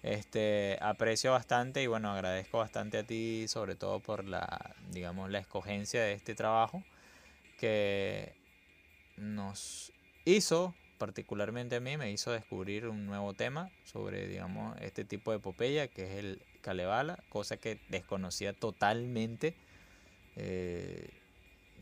[0.02, 5.38] Este, aprecio bastante y bueno, agradezco bastante a ti, sobre todo por la, digamos, la
[5.38, 6.82] escogencia de este trabajo
[7.58, 8.32] que
[9.18, 9.92] nos
[10.24, 15.36] hizo, particularmente a mí, me hizo descubrir un nuevo tema sobre, digamos, este tipo de
[15.36, 19.54] epopeya, que es el Kalevala, cosa que desconocía totalmente.
[20.36, 21.10] Eh,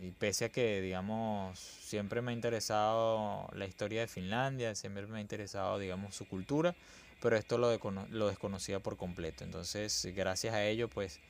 [0.00, 5.18] y pese a que, digamos, siempre me ha interesado la historia de Finlandia, siempre me
[5.18, 6.74] ha interesado, digamos, su cultura,
[7.20, 7.76] pero esto lo,
[8.10, 9.44] lo desconocía por completo.
[9.44, 11.20] Entonces, gracias a ello, pues,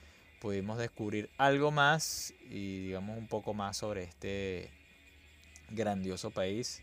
[0.41, 4.71] pudimos descubrir algo más y digamos un poco más sobre este
[5.71, 6.83] grandioso país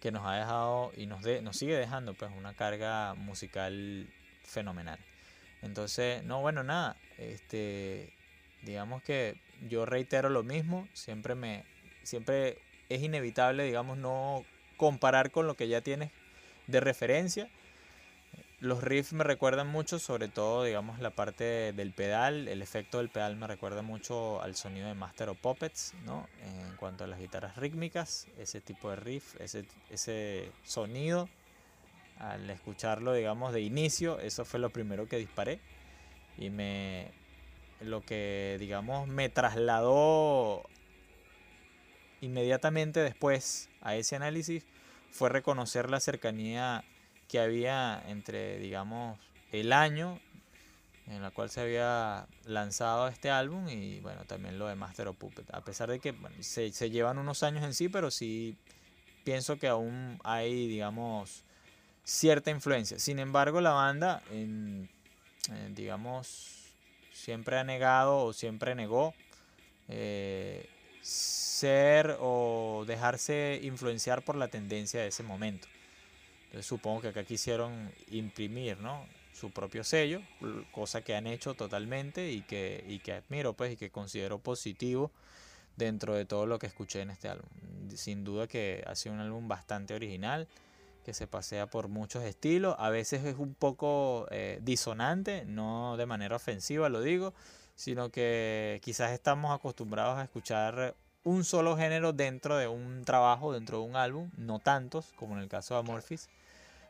[0.00, 4.08] que nos ha dejado y nos, de, nos sigue dejando pues una carga musical
[4.44, 4.98] fenomenal.
[5.62, 8.12] Entonces, no, bueno, nada, este,
[8.62, 11.64] digamos que yo reitero lo mismo, siempre me,
[12.02, 14.44] siempre es inevitable, digamos, no
[14.76, 16.10] comparar con lo que ya tienes
[16.66, 17.48] de referencia,
[18.60, 22.48] los riffs me recuerdan mucho, sobre todo, digamos, la parte del pedal.
[22.48, 26.28] El efecto del pedal me recuerda mucho al sonido de Master of Puppets, ¿no?
[26.42, 31.28] En cuanto a las guitarras rítmicas, ese tipo de riff, ese, ese sonido,
[32.18, 35.60] al escucharlo, digamos, de inicio, eso fue lo primero que disparé.
[36.36, 37.12] Y me.
[37.80, 40.64] Lo que, digamos, me trasladó
[42.20, 44.64] inmediatamente después a ese análisis
[45.10, 46.84] fue reconocer la cercanía
[47.28, 49.18] que había entre, digamos,
[49.52, 50.18] el año
[51.06, 55.16] en la cual se había lanzado este álbum y bueno, también lo de Master of
[55.16, 55.52] Puppet.
[55.54, 58.56] A pesar de que se, se, llevan unos años en sí, pero sí
[59.24, 61.44] pienso que aún hay, digamos,
[62.04, 62.98] cierta influencia.
[62.98, 64.88] Sin embargo, la banda, en,
[65.74, 66.57] digamos,
[67.18, 69.14] siempre ha negado o siempre negó
[69.88, 70.68] eh,
[71.02, 75.66] ser o dejarse influenciar por la tendencia de ese momento.
[76.44, 79.04] Entonces supongo que acá quisieron imprimir, ¿no?
[79.34, 80.22] Su propio sello,
[80.72, 85.12] cosa que han hecho totalmente y que, y que admiro, pues, y que considero positivo
[85.76, 87.48] dentro de todo lo que escuché en este álbum.
[87.94, 90.48] Sin duda que ha sido un álbum bastante original,
[91.08, 96.04] que se pasea por muchos estilos, a veces es un poco eh, disonante, no de
[96.04, 97.32] manera ofensiva lo digo,
[97.76, 100.94] sino que quizás estamos acostumbrados a escuchar
[101.24, 105.40] un solo género dentro de un trabajo, dentro de un álbum, no tantos como en
[105.40, 106.28] el caso de Amorphis,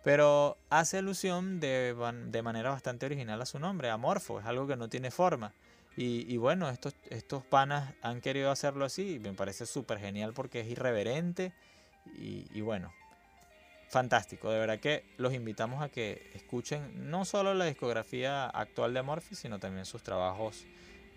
[0.03, 1.95] pero hace alusión de,
[2.27, 5.53] de manera bastante original a su nombre, Amorfo, es algo que no tiene forma.
[5.97, 10.33] Y, y bueno, estos, estos panas han querido hacerlo así y me parece súper genial
[10.33, 11.53] porque es irreverente
[12.17, 12.93] y, y bueno,
[13.89, 14.51] fantástico.
[14.51, 19.39] De verdad que los invitamos a que escuchen no solo la discografía actual de Amorphis,
[19.39, 20.65] sino también sus trabajos,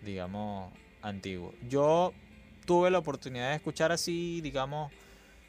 [0.02, 1.54] digamos, antiguos.
[1.68, 2.12] Yo
[2.66, 4.92] tuve la oportunidad de escuchar así, digamos,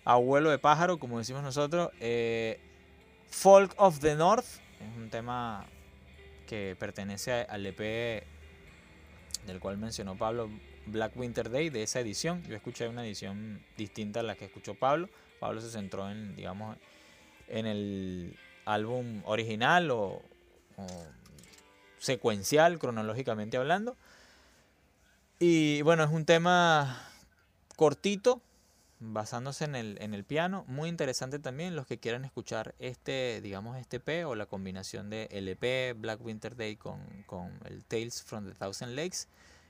[0.03, 2.59] abuelo de pájaro, como decimos nosotros, eh,
[3.30, 4.45] Folk of the North,
[4.80, 5.65] es un tema
[6.47, 8.23] que pertenece al EP
[9.47, 10.49] del cual mencionó Pablo,
[10.85, 12.43] Black Winter Day, de esa edición.
[12.43, 15.10] Yo escuché una edición distinta a la que escuchó Pablo.
[15.39, 16.77] Pablo se centró en, digamos,
[17.53, 18.35] en el
[18.65, 20.21] álbum original o
[21.99, 23.95] secuencial, cronológicamente hablando.
[25.39, 27.07] Y bueno, es un tema
[27.75, 28.41] cortito,
[28.99, 30.65] basándose en el, en el piano.
[30.67, 35.27] Muy interesante también los que quieran escuchar este, digamos, este P o la combinación de
[35.31, 39.27] LP Black Winter Day con, con el Tales from the Thousand Lakes.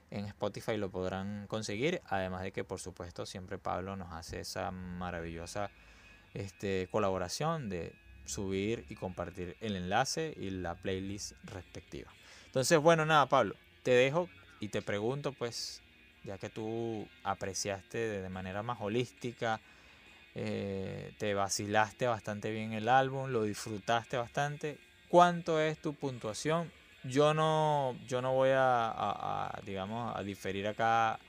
[0.10, 2.02] En Spotify lo podrán conseguir.
[2.06, 5.70] Además de que, por supuesto, siempre Pablo nos hace esa maravillosa
[6.34, 7.94] este, colaboración de
[8.26, 12.12] subir y compartir el enlace y la playlist respectiva.
[12.46, 14.30] Entonces, bueno, nada, Pablo, te dejo
[14.60, 15.82] y te pregunto, pues,
[16.24, 19.60] ya que tú apreciaste de manera más holística,
[20.36, 24.78] eh, te vacilaste bastante bien el álbum, lo disfrutaste bastante.
[25.10, 26.72] ¿Cuánto es tu puntuación?
[27.04, 31.20] Yo no, yo no voy a, digamos, a diferir acá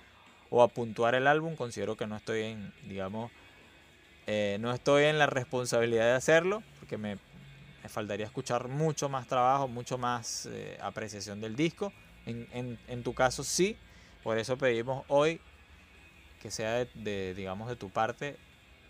[0.48, 1.56] o a puntuar el álbum.
[1.56, 3.31] Considero que no estoy en, digamos,
[4.26, 7.18] eh, no estoy en la responsabilidad de hacerlo, porque me,
[7.88, 11.92] faltaría escuchar mucho más trabajo, mucho más eh, apreciación del disco.
[12.26, 13.76] En, tu caso sí,
[14.22, 15.40] por eso pedimos hoy
[16.40, 18.36] que sea de, digamos, de tu parte,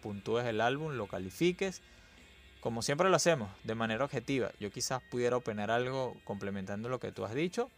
[0.02, 1.82] puntúes el álbum, lo califiques,
[2.61, 4.52] como siempre lo hacemos, de manera objetiva.
[4.61, 7.70] Yo quizás pudiera opinar algo complementando lo que tú has dicho,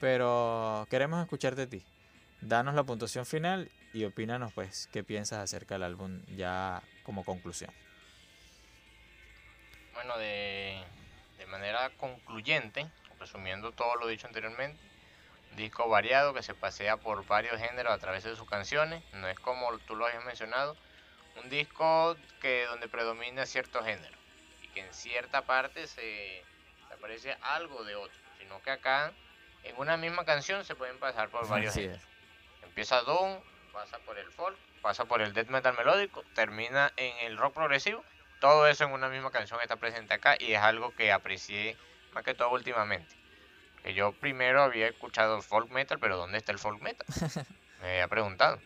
[0.00, 1.82] pero queremos escucharte a ti.
[2.40, 7.72] Danos la puntuación final y opínanos pues qué piensas acerca del álbum ya como conclusión.
[9.94, 10.82] Bueno, de,
[11.38, 12.90] de manera concluyente,
[13.20, 14.80] resumiendo todo lo dicho anteriormente,
[15.56, 19.38] disco variado que se pasea por varios géneros a través de sus canciones, no es
[19.38, 20.76] como tú lo habías mencionado,
[21.42, 24.16] un disco que donde predomina cierto género
[24.62, 26.42] y que en cierta parte se,
[26.88, 29.12] se aparece algo de otro, sino que acá
[29.62, 32.02] en una misma canción se pueden pasar por varios géneros.
[32.62, 33.40] Empieza Doom,
[33.72, 38.04] pasa por el folk, pasa por el death metal melódico, termina en el rock progresivo.
[38.40, 41.76] Todo eso en una misma canción está presente acá y es algo que aprecié
[42.12, 43.14] más que todo últimamente.
[43.82, 47.06] Que yo primero había escuchado folk metal, pero ¿dónde está el folk metal?
[47.80, 48.60] Me había preguntado.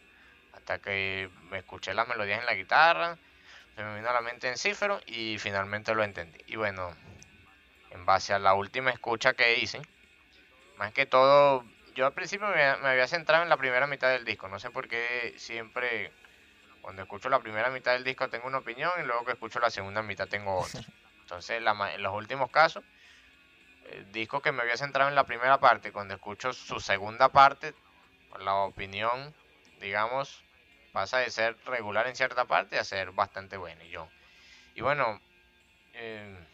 [0.52, 3.16] Hasta que me escuché las melodías en la guitarra,
[3.76, 6.38] se me vino a la mente en cifro y finalmente lo entendí.
[6.46, 6.94] Y bueno,
[7.90, 9.80] en base a la última escucha que hice,
[10.76, 11.64] más que todo
[11.96, 14.48] yo al principio me, había centrado en la primera mitad del disco.
[14.48, 16.12] No sé por qué siempre
[16.82, 19.70] cuando escucho la primera mitad del disco tengo una opinión y luego que escucho la
[19.70, 20.82] segunda mitad tengo otra.
[21.22, 22.84] Entonces, en los últimos casos,
[23.90, 27.74] el disco que me había centrado en la primera parte, cuando escucho su segunda parte,
[28.38, 29.34] la opinión,
[29.80, 30.44] digamos,
[30.92, 33.82] pasa de ser regular en cierta parte a ser bastante buena.
[33.82, 34.08] Y, yo,
[34.74, 35.20] y bueno,
[35.94, 36.46] en,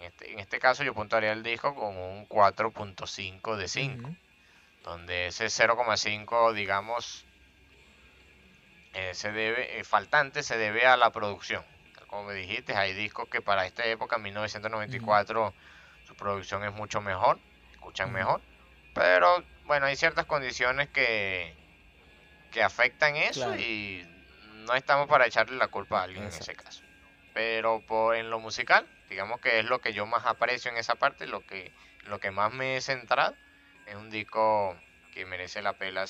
[0.00, 4.16] este, en este caso yo puntuaría el disco con un 4.5 de 5
[4.84, 7.24] donde ese 0,5, digamos,
[8.94, 11.64] eh, se debe, eh, faltante se debe a la producción.
[12.08, 15.52] Como me dijiste, hay discos que para esta época, 1994,
[16.06, 17.38] su producción es mucho mejor,
[17.72, 18.40] escuchan mejor,
[18.94, 21.54] pero bueno, hay ciertas condiciones que,
[22.50, 24.06] que afectan eso y
[24.66, 26.82] no estamos para echarle la culpa a alguien en ese caso.
[27.34, 30.94] Pero por, en lo musical, digamos que es lo que yo más aprecio en esa
[30.94, 31.72] parte, lo que,
[32.04, 33.36] lo que más me he centrado
[33.88, 34.76] es un disco
[35.12, 36.04] que merece la, pena,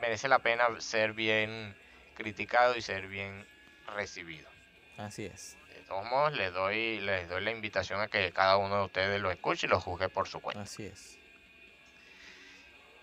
[0.00, 1.76] merece la pena ser bien
[2.14, 3.46] criticado y ser bien
[3.94, 4.48] recibido.
[4.96, 5.56] Así es.
[5.74, 9.20] De todos modos, les doy, les doy la invitación a que cada uno de ustedes
[9.20, 10.62] lo escuche y lo juzgue por su cuenta.
[10.62, 11.18] Así es.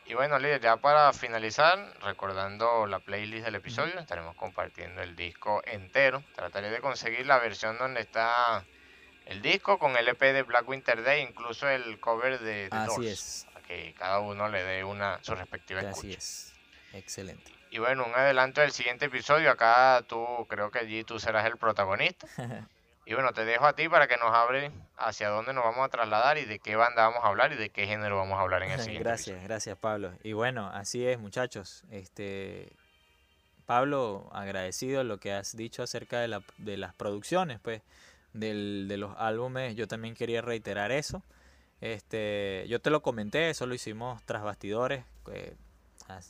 [0.08, 5.64] Y bueno, líder, ya para finalizar, recordando la playlist del episodio, estaremos compartiendo el disco
[5.66, 6.24] entero.
[6.36, 8.64] Trataré de conseguir la versión donde está
[9.26, 13.08] el disco con el EP de Black Winter Day, incluso el cover de, The Así
[13.08, 16.54] es que cada uno le dé una su respectiva Así es.
[16.94, 17.52] Excelente.
[17.72, 19.52] Y bueno, un adelanto del siguiente episodio.
[19.52, 22.26] Acá tú, creo que allí tú serás el protagonista.
[23.06, 25.90] y bueno, te dejo a ti para que nos hable hacia dónde nos vamos a
[25.90, 28.64] trasladar y de qué banda vamos a hablar y de qué género vamos a hablar
[28.64, 30.14] en el siguiente Gracias, gracias Pablo.
[30.24, 31.84] Y bueno, así es muchachos.
[31.92, 32.72] Este,
[33.66, 37.82] Pablo, agradecido lo que has dicho acerca de, la, de las producciones, pues,
[38.32, 39.76] del, de los álbumes.
[39.76, 41.24] Yo también quería reiterar eso.
[41.82, 45.56] Este, yo te lo comenté, eso lo hicimos tras bastidores, eh,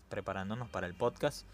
[0.10, 1.46] preparándonos para el podcast.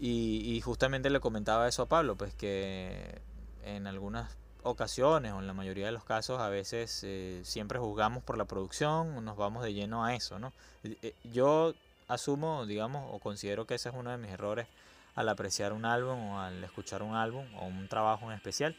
[0.00, 3.20] Y, justamente le comentaba eso a Pablo, pues que
[3.64, 8.22] en algunas ocasiones o en la mayoría de los casos a veces eh, siempre juzgamos
[8.22, 10.52] por la producción, nos vamos de lleno a eso, ¿no?
[10.82, 11.74] Eh, yo
[12.08, 14.66] asumo, digamos, o considero que ese es uno de mis errores
[15.14, 18.74] al apreciar un álbum o al escuchar un álbum o un trabajo en especial.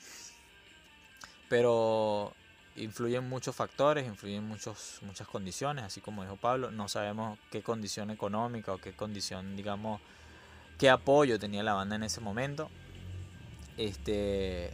[1.50, 2.34] Pero
[2.76, 8.12] influyen muchos factores, influyen muchos, muchas condiciones, así como dijo Pablo, no sabemos qué condición
[8.12, 10.02] económica o qué condición, digamos,
[10.78, 12.70] qué apoyo tenía la banda en ese momento.
[13.78, 14.72] Este,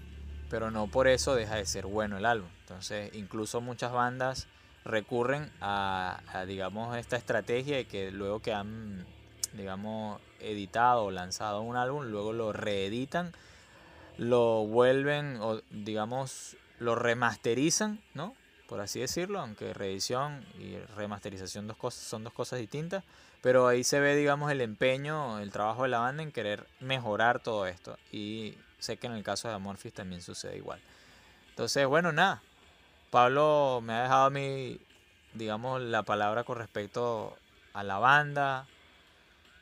[0.50, 2.50] pero no por eso deja de ser bueno el álbum.
[2.62, 4.48] Entonces, incluso muchas bandas
[4.84, 9.06] recurren a, a digamos, esta estrategia de que luego que han,
[9.54, 13.32] digamos, editado o lanzado un álbum, luego lo reeditan,
[14.18, 18.36] lo vuelven o, digamos, lo remasterizan, ¿no?
[18.68, 23.04] Por así decirlo, aunque reedición y remasterización son dos cosas distintas,
[23.42, 27.40] pero ahí se ve, digamos, el empeño, el trabajo de la banda en querer mejorar
[27.40, 27.98] todo esto.
[28.12, 30.82] Y sé que en el caso de Amorphis también sucede igual.
[31.50, 32.42] Entonces, bueno, nada.
[33.12, 34.80] Pablo me ha dejado a mí,
[35.34, 37.38] digamos, la palabra con respecto
[37.74, 38.66] a la banda,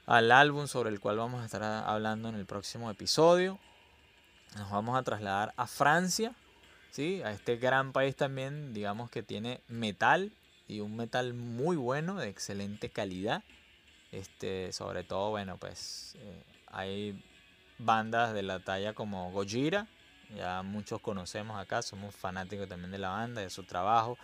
[0.05, 3.59] al álbum sobre el cual vamos a estar hablando en el próximo episodio.
[4.55, 6.33] Nos vamos a trasladar a Francia
[6.91, 7.21] ¿sí?
[7.23, 10.31] A este gran país también, digamos que tiene metal
[10.67, 13.43] y un metal muy bueno, de excelente calidad.
[14.11, 17.23] Este, sobre todo, bueno, pues eh, hay
[17.77, 19.87] bandas de la talla como Gojira,
[20.35, 24.17] ya muchos conocemos acá, somos fanáticos también de la banda, de su trabajo,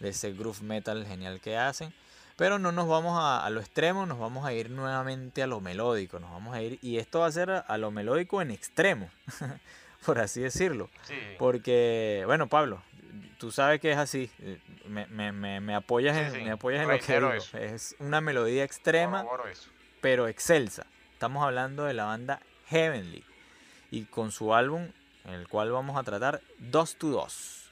[0.00, 1.92] de ese groove metal genial que hacen.
[2.36, 5.60] Pero no nos vamos a, a, lo extremo, nos vamos a ir nuevamente a lo
[5.60, 9.10] melódico, nos vamos a ir, y esto va a ser a lo melódico en extremo.
[10.08, 10.88] por así decirlo.
[11.38, 12.80] Porque, bueno, Pablo,
[13.36, 14.30] tú sabes que es así.
[14.86, 17.30] Me, me, me, apoyas en, me apoyas en lo que digo.
[17.52, 19.26] Es una melodía extrema,
[20.00, 20.86] pero excelsa.
[21.12, 23.22] Estamos hablando de la banda Heavenly
[23.90, 24.88] y con su álbum,
[25.26, 27.70] en el cual vamos a tratar Dos to Dos,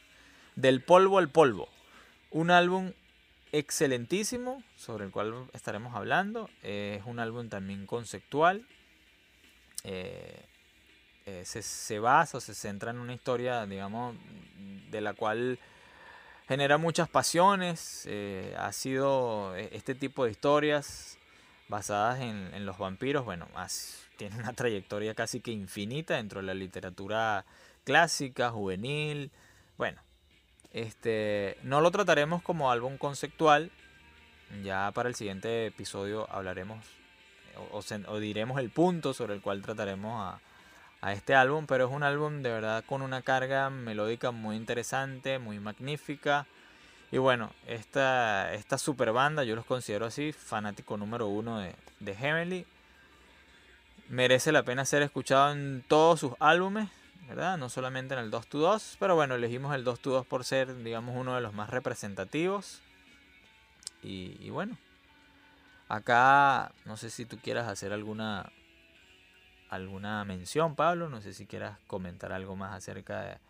[0.57, 1.71] del polvo al polvo.
[2.31, 2.93] Un álbum
[3.53, 6.51] excelentísimo sobre el cual estaremos hablando.
[6.63, 8.67] es un álbum también conceptual.
[9.85, 10.45] Eh,
[11.27, 14.15] eh, se, basa o se centra en una historia, digamos,
[14.93, 15.59] de la cual
[16.47, 18.05] genera muchas pasiones.
[18.09, 21.19] Eh, ha sido este tipo de historias
[21.67, 23.49] basadas en, los vampiros, bueno,
[24.17, 27.45] tiene una trayectoria casi que infinita dentro de la literatura
[27.83, 29.33] clásica, juvenil.
[29.77, 30.01] Bueno,
[30.73, 33.73] este, no lo trataremos como álbum conceptual.
[34.63, 36.87] Ya para el siguiente episodio hablaremos
[37.73, 40.41] o, diremos el punto sobre el cual trataremos a,
[41.01, 45.39] a, este álbum, pero es un álbum de verdad con una carga melódica muy interesante,
[45.39, 46.47] muy magnífica.
[47.13, 52.15] Y bueno, esta, esta super banda, yo los considero así, fanático número uno de, de
[52.15, 52.67] Heavenly.
[54.09, 56.89] Merece la pena ser escuchado en todos sus álbumes,
[57.29, 57.59] ¿verdad?
[57.59, 60.45] No solamente en el 2 to 2, pero bueno, elegimos el 2 to 2 por
[60.45, 62.83] ser, digamos, uno de los más representativos.
[64.03, 64.79] Y, bueno,
[65.89, 68.53] acá no sé si tú quieras hacer alguna
[69.69, 73.41] alguna mención, Pablo, no sé si quieras comentar algo más acerca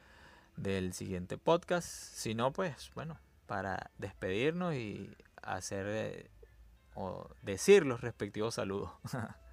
[0.57, 1.89] del siguiente podcast.
[1.89, 6.31] Si no, pues bueno, para despedirnos y hacer eh,
[6.95, 8.91] o decir los respectivos saludos.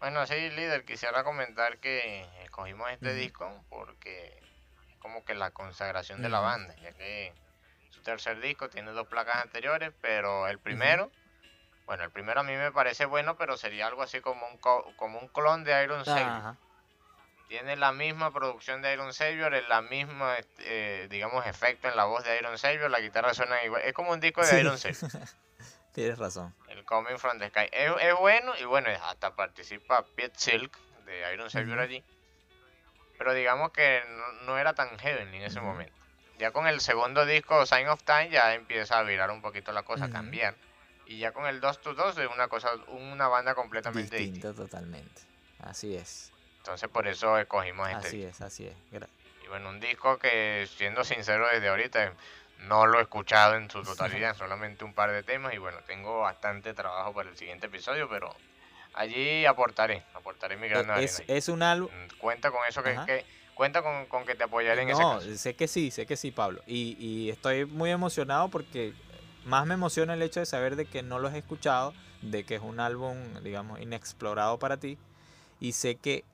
[0.00, 4.40] Bueno, sí, líder, quisiera comentar que escogimos este disco porque
[4.88, 7.34] es como que la consagración de la banda, ya que
[7.90, 11.10] su tercer disco tiene dos placas anteriores, pero el primero,
[11.90, 15.18] bueno, el primero a mí me parece bueno, pero sería algo así como un, como
[15.18, 16.54] un clon de Iron Savior.
[17.48, 22.22] Tiene la misma producción de Iron Savior, la misma, eh, digamos, efecto en la voz
[22.22, 25.10] de Iron Savior, la guitarra suena igual, es como un disco de Iron Savior.
[25.92, 26.54] Tienes razón.
[26.68, 27.68] El Coming from the Sky.
[27.72, 32.04] Es, bueno y bueno, hasta participa Pete Silk de Iron Savior allí.
[33.18, 34.00] Pero digamos que
[34.46, 35.98] no, era tan heavy en ese momento.
[36.38, 39.82] Ya con el segundo disco, Sign of Time, ya empieza a virar un poquito la
[39.82, 40.54] cosa, a cambiar.
[41.10, 44.54] Y ya con el 2 to 2 es una cosa, una banda completamente distinta.
[44.54, 45.22] totalmente.
[45.58, 46.30] Así es.
[46.58, 48.06] Entonces por eso escogimos este.
[48.06, 48.74] Así es, así es.
[49.44, 52.12] y bueno, un disco que siendo sincero desde ahorita
[52.60, 56.20] no lo he escuchado en su totalidad, solamente un par de temas y bueno, tengo
[56.20, 58.32] bastante trabajo para el siguiente episodio, pero
[58.94, 61.90] allí aportaré, aportaré mi gran es, es un álbum...
[61.90, 63.24] Mm, cuenta con eso que,
[63.54, 65.36] cuenta con, que te apoyaré en ese caso.
[65.36, 66.62] sé que sí, sé que sí, Pablo.
[66.68, 68.94] Y, y estoy muy emocionado porque
[69.44, 72.56] más me emociona el hecho de saber de que no lo has escuchado, de que
[72.56, 74.98] es un álbum, digamos, inexplorado para ti.
[75.60, 76.24] Y sé que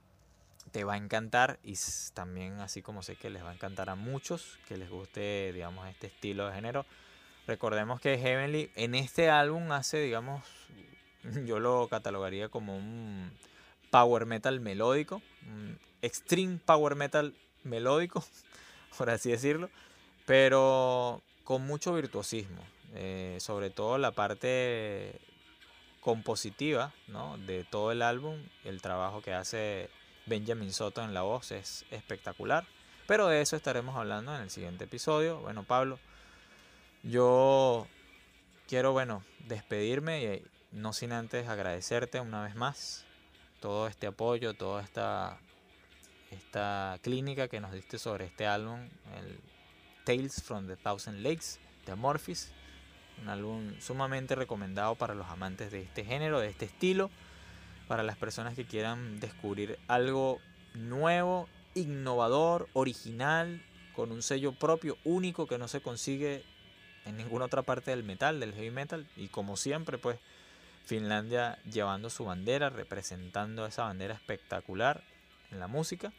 [0.73, 1.75] te va a encantar y
[2.13, 5.89] también así como sé que les va a encantar a muchos que les guste digamos
[5.89, 6.85] este estilo de género
[7.47, 10.43] recordemos que Heavenly en este álbum hace digamos
[11.47, 13.31] yo lo catalogaría como un
[13.91, 17.35] power metal melódico un extreme power metal
[17.65, 18.25] melódico
[18.99, 19.71] por así decirlo
[20.27, 22.63] pero con mucho virtuosismo
[22.95, 25.21] eh, sobre todo la parte
[26.01, 27.37] compositiva ¿no?
[27.39, 29.91] de todo el álbum el trabajo que hace
[30.27, 32.67] Benjamin Soto en la voz es espectacular.
[33.07, 35.39] Pero de eso estaremos hablando en el siguiente episodio.
[35.39, 36.01] Bueno, Pablo,
[37.05, 37.87] yo
[38.67, 40.43] quiero, bueno, despedirme y
[40.73, 43.05] no sin antes agradecerte una vez más
[43.61, 45.39] todo este apoyo, toda esta,
[46.31, 48.81] esta clínica que nos diste sobre este álbum,
[49.17, 49.39] el
[50.05, 52.53] Tales from the Thousand Lakes de Amorphis.
[53.23, 57.11] Un álbum sumamente recomendado para los amantes de este género, de este estilo
[57.87, 60.41] para las personas que quieran descubrir algo
[60.75, 63.63] nuevo, innovador, original,
[63.95, 66.45] con un sello propio, único que no se consigue
[67.05, 69.07] en ninguna otra parte del metal, del heavy metal.
[69.17, 70.19] Y como siempre, pues
[70.85, 75.03] Finlandia llevando su bandera, representando esa bandera espectacular
[75.51, 76.13] en la música.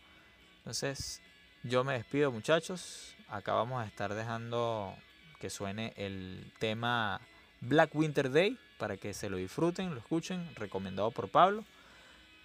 [0.59, 1.21] Entonces,
[1.63, 3.15] yo me despido muchachos.
[3.29, 4.95] Acá vamos a estar dejando
[5.39, 7.21] que suene el tema
[7.61, 11.63] Black Winter Day para que se lo disfruten, lo escuchen, recomendado por Pablo.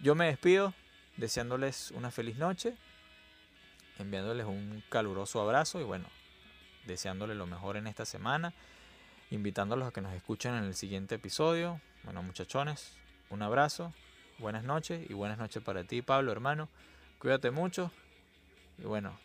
[0.01, 0.75] Yo me despido
[1.17, 2.75] deseándoles una feliz noche,
[3.99, 6.07] enviándoles un caluroso abrazo y bueno,
[6.87, 8.53] deseándoles lo mejor en esta semana,
[9.31, 11.81] invitándolos a que nos escuchen en el siguiente episodio.
[12.05, 12.97] Bueno, muchachones,
[13.31, 13.93] un abrazo,
[14.39, 16.69] buenas noches y buenas noches para ti, Pablo, hermano.
[17.19, 17.93] Cuídate mucho
[18.79, 19.19] y bueno,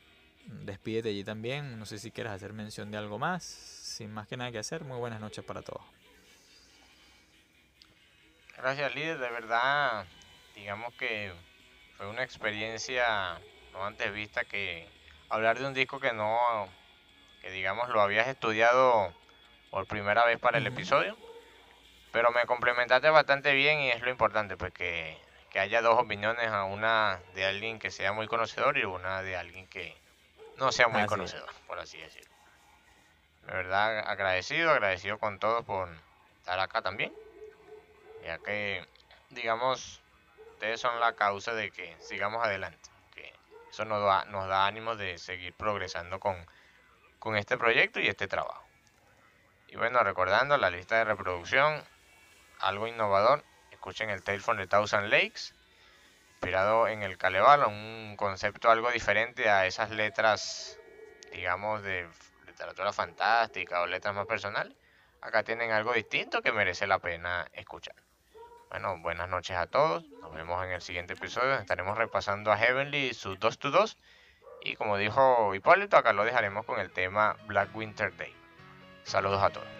[0.47, 1.77] despídete allí también.
[1.79, 3.43] No sé si quieres hacer mención de algo más.
[3.43, 5.81] Sin más que nada que hacer, muy buenas noches para todos.
[8.57, 9.19] Gracias, líder.
[9.19, 10.05] De verdad,
[10.55, 11.31] digamos que
[11.97, 13.39] fue una experiencia
[13.73, 14.87] no antes vista que
[15.29, 16.67] hablar de un disco que no,
[17.41, 19.13] que digamos lo habías estudiado
[19.69, 21.17] por primera vez para el episodio.
[22.11, 25.17] Pero me complementaste bastante bien y es lo importante, pues que,
[25.51, 29.35] que haya dos opiniones, a una de alguien que sea muy conocedor y una de
[29.35, 29.95] alguien que
[30.57, 32.35] no sea muy conocedor, por así decirlo.
[33.45, 35.89] De verdad agradecido, agradecido con todos por
[36.39, 37.13] estar acá también,
[38.23, 38.85] ya que,
[39.29, 40.01] digamos,
[40.53, 43.34] ustedes son la causa de que sigamos adelante, que
[43.69, 46.35] eso nos da, nos da ánimo de seguir progresando con,
[47.19, 48.63] con este proyecto y este trabajo.
[49.67, 51.84] Y bueno, recordando la lista de reproducción,
[52.59, 55.53] algo innovador, escuchen el Tale from the Thousand Lakes,
[56.38, 60.80] inspirado en el Kalevala, un concepto algo diferente a esas letras,
[61.31, 62.07] digamos, de
[62.45, 64.72] literatura fantástica o letras más personales.
[65.19, 67.95] Acá tienen algo distinto que merece la pena escuchar.
[68.69, 70.07] Bueno, buenas noches a todos.
[70.22, 71.55] Nos vemos en el siguiente episodio.
[71.55, 73.97] Estaremos repasando a Heavenly y su 2 to 2.
[74.61, 78.35] Y como dijo Hipólito, acá lo dejaremos con el tema Black Winter Day.
[79.03, 79.76] Saludos a todos.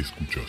[0.00, 0.39] Escuchaste